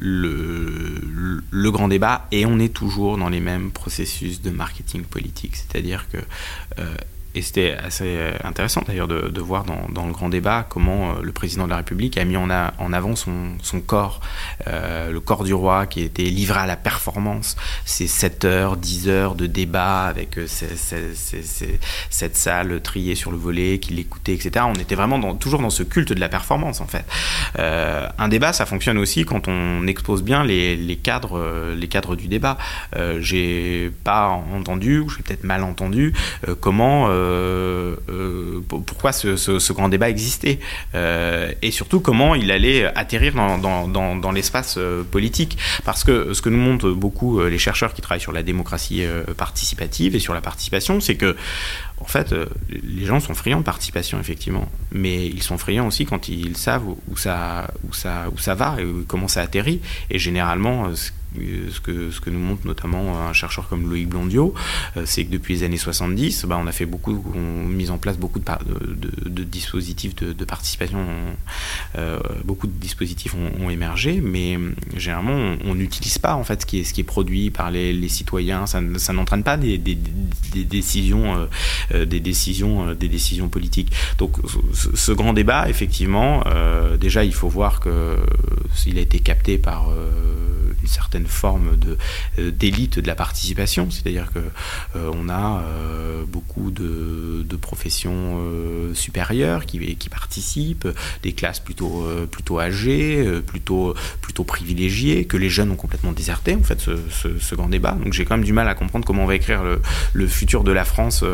le, 0.00 1.42
le 1.50 1.70
grand 1.70 1.88
débat, 1.88 2.26
et 2.32 2.46
on 2.46 2.58
est 2.58 2.72
toujours 2.72 3.18
dans 3.18 3.28
les 3.28 3.40
mêmes 3.40 3.70
processus 3.70 4.03
de 4.42 4.50
marketing 4.50 5.04
politique. 5.04 5.56
C'est-à-dire 5.56 6.08
que 6.08 6.18
euh, 6.78 6.94
et 7.34 7.42
c'était 7.42 7.72
assez 7.72 8.04
euh, 8.06 8.32
intéressant 8.44 8.82
d'ailleurs 8.86 9.08
de, 9.08 9.40
voir 9.40 9.64
dans, 9.64 10.06
le 10.06 10.12
grand 10.12 10.28
débat 10.28 10.66
comment 10.68 11.10
euh, 11.10 11.22
le 11.22 11.32
président 11.32 11.64
de 11.64 11.70
la 11.70 11.78
République 11.78 12.16
a 12.16 12.24
mis 12.24 12.36
en, 12.36 12.48
avant 12.50 13.16
son, 13.16 13.80
corps, 13.86 14.20
euh, 14.66 15.10
le 15.10 15.20
corps 15.20 15.44
du 15.44 15.52
roi 15.52 15.86
qui 15.86 16.02
était 16.02 16.22
livré 16.22 16.60
à 16.60 16.66
la 16.66 16.76
performance. 16.76 17.56
Ces 17.84 18.06
7 18.06 18.44
heures, 18.44 18.76
10 18.76 19.08
heures 19.08 19.34
de 19.34 19.46
débat 19.46 20.04
avec 20.04 20.38
euh, 20.38 20.46
cette 22.10 22.36
salle 22.36 22.80
triée 22.82 23.14
sur 23.14 23.30
le 23.30 23.36
volet, 23.36 23.78
qui 23.78 23.94
l'écoutait, 23.94 24.34
etc. 24.34 24.64
On 24.68 24.74
était 24.74 24.94
vraiment 24.94 25.34
toujours 25.34 25.60
dans 25.60 25.70
ce 25.70 25.82
culte 25.82 26.12
de 26.12 26.20
la 26.20 26.28
performance 26.28 26.80
en 26.80 26.86
fait. 26.86 27.04
Euh, 27.58 28.06
un 28.18 28.28
débat, 28.28 28.52
ça 28.52 28.66
fonctionne 28.66 28.98
aussi 28.98 29.24
quand 29.24 29.48
on 29.48 29.86
expose 29.86 30.22
bien 30.22 30.44
les, 30.44 30.98
cadres, 31.02 31.74
les 31.76 31.88
cadres 31.88 32.16
du 32.16 32.28
débat. 32.28 32.58
J'ai 33.18 33.90
pas 34.04 34.28
entendu, 34.28 35.00
ou 35.00 35.08
j'ai 35.08 35.22
peut-être 35.22 35.44
mal 35.44 35.62
entendu, 35.62 36.14
comment 36.60 37.08
euh, 37.24 37.96
euh, 38.08 38.60
pourquoi 38.68 39.12
ce, 39.12 39.72
grand 39.72 39.88
débat 39.88 40.08
existait 40.08 40.58
euh, 40.94 41.52
et 41.62 41.70
surtout 41.70 42.00
comment 42.00 42.34
il 42.34 42.50
allait 42.50 42.84
atterrir 42.94 43.34
dans, 43.34 44.32
l'espace 44.32 44.78
politique. 45.10 45.58
Parce 45.84 46.04
que 46.04 46.32
ce 46.32 46.42
que 46.42 46.48
nous 46.48 46.58
montrent 46.58 46.90
beaucoup 46.90 47.42
les 47.42 47.58
chercheurs 47.58 47.94
qui 47.94 48.02
travaillent 48.02 48.20
sur 48.20 48.32
la 48.32 48.42
démocratie 48.42 49.04
participative 49.36 50.16
et 50.16 50.20
sur 50.20 50.34
la 50.34 50.40
participation, 50.40 51.00
c'est 51.00 51.16
que 51.16 51.36
en 52.00 52.06
fait, 52.06 52.34
les 52.68 53.06
gens 53.06 53.20
sont 53.20 53.34
friands 53.34 53.60
de 53.60 53.64
participation, 53.64 54.18
effectivement. 54.20 54.68
Mais 54.92 55.26
ils 55.26 55.42
sont 55.42 55.56
friands 55.58 55.86
aussi 55.86 56.04
quand 56.04 56.28
ils 56.28 56.56
savent 56.56 56.84
où 56.86 57.16
ça, 57.16 57.68
où 57.88 57.94
ça, 57.94 58.26
où 58.34 58.38
ça 58.38 58.54
va 58.54 58.76
et 58.80 58.84
comment 59.06 59.28
ça 59.28 59.40
atterrit. 59.42 59.80
Et 60.10 60.18
généralement, 60.18 60.94
ce 60.94 61.12
que, 61.80 62.10
ce 62.10 62.20
que 62.20 62.30
nous 62.30 62.38
montre 62.38 62.66
notamment 62.66 63.28
un 63.28 63.32
chercheur 63.32 63.68
comme 63.68 63.88
Loïc 63.88 64.08
Blondiot, 64.08 64.54
euh, 64.96 65.02
c'est 65.06 65.24
que 65.24 65.30
depuis 65.30 65.54
les 65.54 65.62
années 65.64 65.76
70, 65.76 66.44
bah, 66.46 66.58
on 66.60 66.66
a 66.66 66.72
fait 66.72 66.86
beaucoup, 66.86 67.24
on 67.34 67.66
mis 67.66 67.90
en 67.90 67.98
place 67.98 68.18
beaucoup 68.18 68.40
de, 68.40 69.44
dispositifs 69.44 70.14
de, 70.16 70.44
participation, 70.44 70.98
euh, 71.96 72.18
beaucoup 72.44 72.66
de 72.66 72.72
dispositifs 72.72 73.34
ont, 73.34 73.70
émergé, 73.70 74.20
mais 74.22 74.56
euh, 74.56 74.74
généralement 74.96 75.56
on 75.64 75.74
n'utilise 75.74 76.18
pas 76.18 76.34
en 76.34 76.44
fait 76.44 76.62
ce 76.62 76.66
qui 76.66 76.78
est, 76.78 76.84
ce 76.84 77.02
produit 77.02 77.50
par 77.50 77.70
les, 77.70 78.08
citoyens, 78.08 78.66
ça, 78.66 78.80
n'entraîne 79.12 79.42
pas 79.42 79.56
des 79.56 79.78
décisions, 79.78 81.48
des 81.92 82.20
décisions, 82.20 82.94
des 82.94 83.08
décisions 83.08 83.48
politiques. 83.48 83.92
Donc 84.18 84.36
ce, 84.72 84.94
ce 84.94 85.12
grand 85.12 85.32
débat, 85.32 85.68
effectivement, 85.68 86.44
déjà 87.00 87.24
il 87.24 87.34
faut 87.34 87.48
voir 87.48 87.80
que 87.80 88.16
il 88.86 88.98
a 88.98 89.00
été 89.00 89.18
capté 89.18 89.58
par 89.58 89.88
une 90.84 90.88
certaine 90.88 91.23
forme 91.26 91.76
de 91.76 91.96
euh, 92.38 92.50
d'élite 92.50 92.98
de 92.98 93.06
la 93.06 93.14
participation, 93.14 93.90
c'est-à-dire 93.90 94.30
que 94.32 94.38
euh, 94.96 95.10
on 95.12 95.28
a 95.28 95.62
euh, 95.62 96.24
beaucoup 96.26 96.70
de, 96.70 97.44
professions 97.60 98.42
supérieures 98.94 99.64
qui, 99.64 100.08
participent, 100.10 100.88
des 101.22 101.32
classes 101.32 101.60
plutôt 101.60 102.04
plutôt 102.30 102.58
âgées, 102.58 103.24
plutôt 103.46 103.94
plutôt 104.20 104.42
privilégiées, 104.42 105.24
que 105.24 105.36
les 105.36 105.48
jeunes 105.48 105.70
ont 105.70 105.76
complètement 105.76 106.12
déserté 106.12 106.56
en 106.56 106.62
fait 106.62 106.80
ce, 106.80 107.54
grand 107.54 107.68
débat. 107.68 107.92
Donc 107.92 108.12
j'ai 108.12 108.24
quand 108.24 108.36
même 108.36 108.44
du 108.44 108.52
mal 108.52 108.68
à 108.68 108.74
comprendre 108.74 109.06
comment 109.06 109.22
on 109.22 109.26
va 109.26 109.36
écrire 109.36 109.62
le, 110.12 110.26
futur 110.26 110.64
de 110.64 110.72
la 110.72 110.84
France 110.84 111.24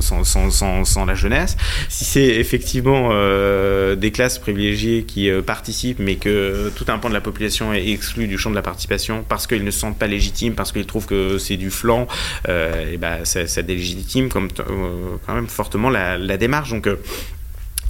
sans, 0.00 1.04
la 1.04 1.14
jeunesse. 1.14 1.56
Si 1.88 2.04
c'est 2.04 2.26
effectivement 2.26 3.10
des 3.94 4.10
classes 4.12 4.38
privilégiées 4.38 5.04
qui 5.04 5.30
participent, 5.46 6.00
mais 6.00 6.16
que 6.16 6.72
tout 6.74 6.86
un 6.88 6.98
pan 6.98 7.10
de 7.10 7.14
la 7.14 7.20
population 7.20 7.72
est 7.74 7.90
exclu 7.90 8.26
du 8.26 8.38
champ 8.40 8.50
de 8.50 8.56
la 8.56 8.62
participation 8.62 9.24
parce 9.28 9.46
qu'ils 9.46 9.64
ne 9.64 9.70
se 9.70 9.78
sentent 9.78 9.98
pas 9.98 10.06
légitimes, 10.06 10.54
parce 10.54 10.72
qu'ils 10.72 10.86
trouvent 10.86 11.06
que 11.06 11.38
c'est 11.38 11.56
du 11.56 11.70
flanc, 11.70 12.06
euh, 12.48 12.92
et 12.92 12.96
ben 12.96 13.24
ça, 13.24 13.62
délégitime 13.62 14.28
comme, 14.28 14.48
euh, 14.58 15.16
quand 15.26 15.34
même 15.34 15.46
fortement 15.48 15.90
la, 15.90 16.36
démarche. 16.36 16.70
Donc, 16.70 16.86
euh, 16.86 16.96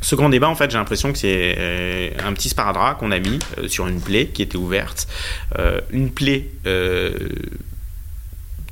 ce 0.03 0.15
grand 0.15 0.29
débat, 0.29 0.49
en 0.49 0.55
fait, 0.55 0.71
j'ai 0.71 0.79
l'impression 0.79 1.13
que 1.13 1.19
c'est 1.19 2.13
un 2.25 2.33
petit 2.33 2.49
sparadrap 2.49 2.99
qu'on 2.99 3.13
a 3.13 3.19
mis 3.19 3.39
sur 3.69 3.87
une 3.87 4.01
plaie 4.01 4.27
qui 4.27 4.43
était 4.43 4.57
ouverte. 4.57 5.07
une 5.93 6.11
plaie 6.11 6.47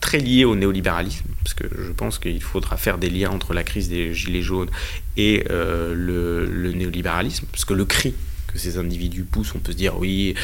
très 0.00 0.18
liée 0.18 0.46
au 0.46 0.56
néolibéralisme, 0.56 1.26
parce 1.44 1.54
que 1.54 1.64
je 1.76 1.92
pense 1.92 2.18
qu'il 2.18 2.42
faudra 2.42 2.78
faire 2.78 2.96
des 2.96 3.10
liens 3.10 3.30
entre 3.30 3.52
la 3.52 3.62
crise 3.62 3.90
des 3.90 4.14
Gilets 4.14 4.42
jaunes 4.42 4.70
et 5.18 5.44
le, 5.50 6.72
néolibéralisme, 6.74 7.46
parce 7.52 7.66
que 7.66 7.74
le 7.74 7.84
cri 7.84 8.14
que 8.48 8.58
ces 8.58 8.78
individus 8.78 9.22
poussent. 9.22 9.54
On 9.54 9.60
peut 9.60 9.72
se 9.72 9.76
dire 9.76 9.98
oui, 9.98 10.34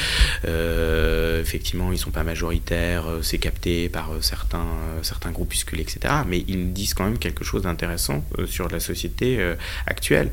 euh, 0.46 1.40
effectivement, 1.40 1.92
ils 1.92 1.98
sont 1.98 2.10
pas 2.10 2.22
majoritaires, 2.22 3.06
euh, 3.06 3.22
c'est 3.22 3.38
capté 3.38 3.88
par 3.88 4.12
euh, 4.12 4.20
certains, 4.20 5.32
groupuscules, 5.32 5.80
etc. 5.80 6.14
Mais 6.28 6.44
ils 6.46 6.72
disent 6.72 6.94
quand 6.94 7.04
même 7.04 7.18
quelque 7.18 7.44
chose 7.44 7.62
d'intéressant 7.62 8.24
sur 8.46 8.68
la 8.68 8.78
société 8.78 9.54
actuelle. 9.86 10.30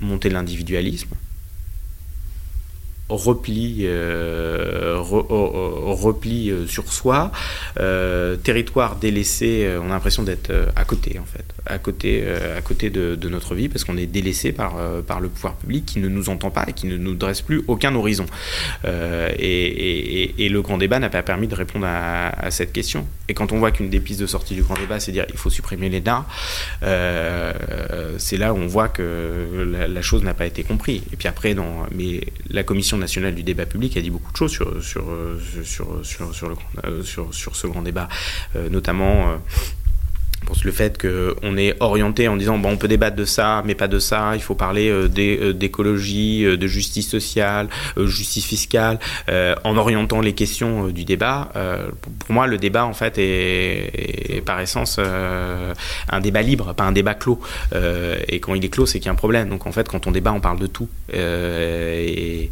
monter 0.00 0.30
l'individualisme, 0.30 1.10
repli, 3.08 3.80
euh, 3.82 4.96
repli 5.00 6.50
euh, 6.50 6.66
sur 6.66 6.92
soi, 6.92 7.32
euh, 7.78 8.36
territoire 8.36 8.96
délaissé, 8.96 9.68
on 9.82 9.86
a 9.86 9.94
l'impression 9.94 10.22
d'être 10.22 10.52
à 10.76 10.84
côté 10.84 11.18
en 11.18 11.24
fait, 11.24 11.44
à 11.66 11.78
côté, 11.78 12.24
à 12.56 12.60
côté 12.60 12.90
de, 12.90 13.28
notre 13.28 13.54
vie 13.54 13.68
parce 13.68 13.84
qu'on 13.84 13.96
est 13.98 14.06
délaissé 14.06 14.52
par, 14.52 14.76
par 15.06 15.20
le 15.20 15.28
pouvoir 15.28 15.54
public 15.56 15.84
qui 15.84 15.98
ne 15.98 16.08
nous 16.08 16.30
entend 16.30 16.50
pas 16.50 16.64
et 16.66 16.72
qui 16.72 16.86
ne 16.86 16.96
nous 16.96 17.14
dresse 17.14 17.42
plus 17.42 17.62
aucun 17.66 17.94
horizon. 17.94 18.26
Et, 18.84 20.48
le 20.48 20.62
grand 20.62 20.78
débat 20.78 20.98
n'a 20.98 21.10
pas 21.10 21.22
permis 21.22 21.46
de 21.46 21.54
répondre 21.54 21.86
à, 21.86 22.50
cette 22.50 22.72
question. 22.72 23.06
Et 23.28 23.34
quand 23.34 23.52
on 23.52 23.58
voit 23.58 23.70
qu'une 23.70 23.90
des 23.90 24.00
pistes 24.00 24.20
de 24.20 24.26
sortie 24.26 24.54
du 24.54 24.62
grand 24.62 24.74
débat, 24.74 24.98
c'est 24.98 25.12
dire 25.12 25.26
il 25.28 25.36
faut 25.36 25.50
supprimer 25.50 25.90
les 25.90 26.00
l'ENA, 26.00 26.24
c'est 28.18 28.36
là 28.38 28.54
où 28.54 28.56
on 28.56 28.66
voit 28.66 28.88
que 28.88 29.68
la, 29.70 29.88
la 29.88 30.02
chose 30.02 30.22
n'a 30.22 30.34
pas 30.34 30.46
été 30.46 30.62
comprise. 30.62 31.02
Et 31.12 31.16
puis 31.16 31.28
après, 31.28 31.54
dans, 31.54 31.86
mais 31.94 32.20
la 32.50 32.62
commission 32.62 32.97
nationale 32.98 33.34
du 33.34 33.42
débat 33.42 33.66
public 33.66 33.96
a 33.96 34.00
dit 34.00 34.10
beaucoup 34.10 34.32
de 34.32 34.36
choses 34.36 34.52
sur, 34.52 34.82
sur, 34.82 35.04
sur, 35.64 36.04
sur, 36.04 36.34
sur, 36.34 36.58
euh, 36.84 37.02
sur, 37.02 37.32
sur 37.34 37.56
ce 37.56 37.66
grand 37.66 37.82
débat, 37.82 38.08
euh, 38.56 38.68
notamment 38.68 39.38
euh, 40.42 40.48
pense 40.48 40.64
le 40.64 40.72
fait 40.72 40.98
qu'on 41.00 41.56
est 41.56 41.74
orienté 41.80 42.26
en 42.28 42.36
disant 42.36 42.58
bon 42.58 42.70
on 42.70 42.76
peut 42.76 42.88
débattre 42.88 43.16
de 43.16 43.24
ça 43.24 43.62
mais 43.66 43.74
pas 43.74 43.88
de 43.88 43.98
ça. 43.98 44.32
Il 44.34 44.40
faut 44.40 44.54
parler 44.54 44.88
euh, 44.88 45.08
euh, 45.18 45.52
d'écologie 45.52 46.44
euh, 46.44 46.56
de 46.56 46.66
justice 46.66 47.08
sociale 47.08 47.68
justice 47.98 48.44
fiscale 48.44 48.98
en 49.64 49.76
orientant 49.76 50.20
les 50.20 50.32
questions 50.32 50.88
du 50.88 51.04
débat. 51.04 51.50
Pour 52.20 52.32
moi 52.32 52.46
le 52.46 52.56
débat 52.56 52.86
en 52.86 52.92
fait 52.92 53.18
est, 53.18 54.42
par 54.44 54.60
essence 54.60 54.98
un 54.98 56.20
débat 56.20 56.42
libre 56.42 56.74
pas 56.74 56.84
un 56.84 56.92
débat 56.92 57.14
clos. 57.14 57.40
Et 58.28 58.40
quand 58.40 58.54
il 58.54 58.64
est 58.64 58.68
clos 58.68 58.86
c'est 58.86 58.98
qu'il 58.98 59.06
y 59.06 59.08
a 59.08 59.12
un 59.12 59.16
problème. 59.16 59.48
Donc 59.48 59.66
en 59.66 59.72
fait 59.72 59.88
quand 59.88 60.06
on 60.06 60.10
débat 60.10 60.32
on 60.32 60.40
parle 60.40 60.58
de 60.58 60.66
tout. 60.66 60.88
Et, 61.12 62.50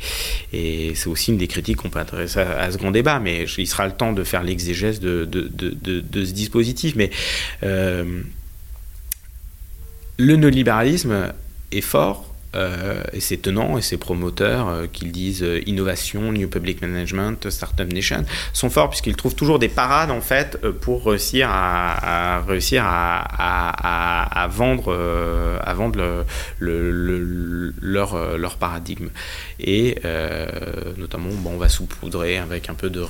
c'est 0.53 1.09
aussi 1.09 1.30
une 1.30 1.39
des 1.39 1.49
critiques 1.49 1.76
qu'on 1.76 1.91
peut 1.91 1.99
adresser 1.99 2.41
à, 2.41 2.70
ce 2.70 2.78
grand 2.78 2.91
débat. 2.91 3.18
Mais 3.18 3.45
il 3.59 3.66
sera 3.66 3.87
le 3.87 3.93
temps 3.93 4.12
de 4.12 4.24
faire 4.24 4.43
l'exégèse 4.43 5.01
de, 5.01 5.24
de, 5.24 6.24
ce 6.24 6.32
dispositif. 6.32 6.95
Mais 6.97 7.11
euh, 7.62 7.76
le 10.18 10.37
néolibéralisme 10.37 11.33
est 11.72 11.81
fort, 11.81 12.26
euh, 12.26 12.26
et 13.13 13.21
c'est 13.21 13.37
tenants 13.39 13.79
et 13.79 13.83
ses 13.83 13.97
promoteurs 13.97 14.69
euh, 14.69 14.87
qu'ils 14.87 15.13
disent 15.13 15.43
euh, 15.43 15.61
innovation, 15.67 16.33
new 16.33 16.49
public 16.49 16.81
management, 16.83 17.51
startup 17.51 17.93
nation 17.93 18.25
sont 18.53 18.71
forts 18.71 18.91
puisqu'ils 18.91 19.17
trouvent 19.17 19.35
toujours 19.35 19.59
des 19.59 19.69
parades 19.69 20.11
en 20.11 20.21
fait 20.21 20.59
pour 20.81 21.07
réussir 21.07 21.49
à, 21.51 22.43
réussir 22.47 22.85
à, 22.87 24.49
vendre 24.51 24.93
à 25.65 25.75
vendre 25.75 26.25
le, 26.59 27.75
leur, 27.81 28.39
leur 28.39 28.57
paradigme. 28.57 29.09
Et 29.61 29.97
notamment 30.97 31.29
on 31.47 31.57
va 31.57 31.69
saupoudrer 31.69 32.39
avec 32.39 32.69
un 32.69 32.75
peu 32.75 32.91
de, 32.91 33.01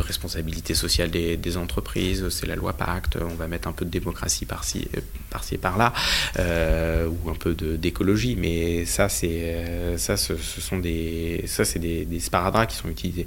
responsabilité 0.00 0.74
sociale 0.74 1.10
des, 1.10 1.56
entreprises. 1.56 2.28
C'est 2.30 2.46
la 2.46 2.56
loi 2.56 2.72
Pacte. 2.72 3.16
On 3.20 3.34
va 3.34 3.48
mettre 3.48 3.68
un 3.68 3.72
peu 3.72 3.84
de 3.84 3.90
démocratie 3.90 4.44
par-ci 4.46 4.88
par-ci 5.30 5.58
par-là 5.58 5.92
ou 6.38 7.30
un 7.30 7.34
peu 7.34 7.55
d'écologie, 7.56 8.36
mais 8.36 8.84
ça, 8.84 9.08
c'est 9.08 9.28
euh, 9.42 9.98
ça, 9.98 10.16
ce, 10.16 10.36
sont 10.36 10.78
des 10.78 11.44
ça, 11.46 11.64
c'est 11.64 11.78
des, 11.78 12.04
des 12.04 12.20
sparadraps 12.20 12.72
qui 12.72 12.76
sont 12.76 12.88
utilisés, 12.88 13.26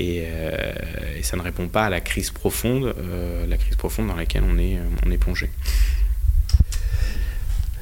euh, 0.00 0.72
et, 1.18 1.22
ça 1.22 1.36
ne 1.36 1.42
répond 1.42 1.68
pas 1.68 1.86
à 1.86 1.90
la 1.90 2.00
crise 2.00 2.30
profonde, 2.30 2.94
euh, 2.98 3.46
la 3.46 3.56
crise 3.56 3.76
profonde 3.76 4.08
dans 4.08 4.16
laquelle 4.16 4.44
on 4.48 4.58
est 4.58 4.78
on 5.06 5.10
est 5.10 5.18
plongé. 5.18 5.50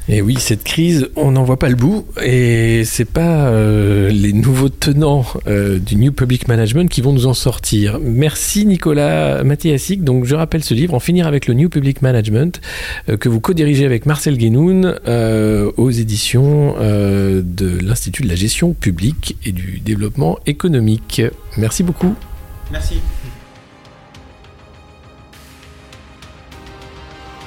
Et 0.09 0.21
oui, 0.21 0.37
cette 0.41 0.65
crise, 0.65 1.09
on 1.15 1.31
n'en 1.31 1.45
voit 1.45 1.59
pas 1.59 1.69
le 1.69 1.77
bout, 1.77 2.07
et 2.21 2.83
c'est 2.85 3.05
pas 3.05 3.47
euh, 3.47 4.11
les 4.11 4.33
nouveaux 4.33 4.69
tenants 4.69 5.25
euh, 5.47 5.79
du 5.79 5.95
New 5.97 6.13
Public 6.13 6.49
Management 6.49 6.91
qui 6.91 7.01
vont 7.03 7.13
nous 7.13 7.27
en 7.27 7.35
sortir. 7.35 7.99
Merci 8.01 8.67
Nicolas 8.67 9.45
Mathiasic. 9.45 10.03
Donc 10.03 10.25
je 10.25 10.35
rappelle 10.35 10.65
ce 10.65 10.75
livre, 10.75 10.95
En 10.95 11.01
finir 11.01 11.29
avec 11.29 11.47
le 11.47 11.55
New 11.55 11.69
Public 11.69 12.03
Management, 12.03 12.61
euh, 13.09 13.17
que 13.17 13.29
vous 13.29 13.41
co-dirigez 13.41 13.87
avec 13.87 14.05
Marcel 14.07 14.37
Guénoun 14.37 14.99
aux 15.77 15.91
éditions 15.91 16.75
de 16.81 17.79
l'Institut 17.81 18.23
de 18.23 18.29
la 18.29 18.35
gestion 18.35 18.73
publique 18.73 19.37
et 19.45 19.53
du 19.53 19.81
développement 19.85 20.39
économique. 20.47 21.23
Merci 21.57 21.83
beaucoup. 21.83 22.15
Merci. 22.71 23.01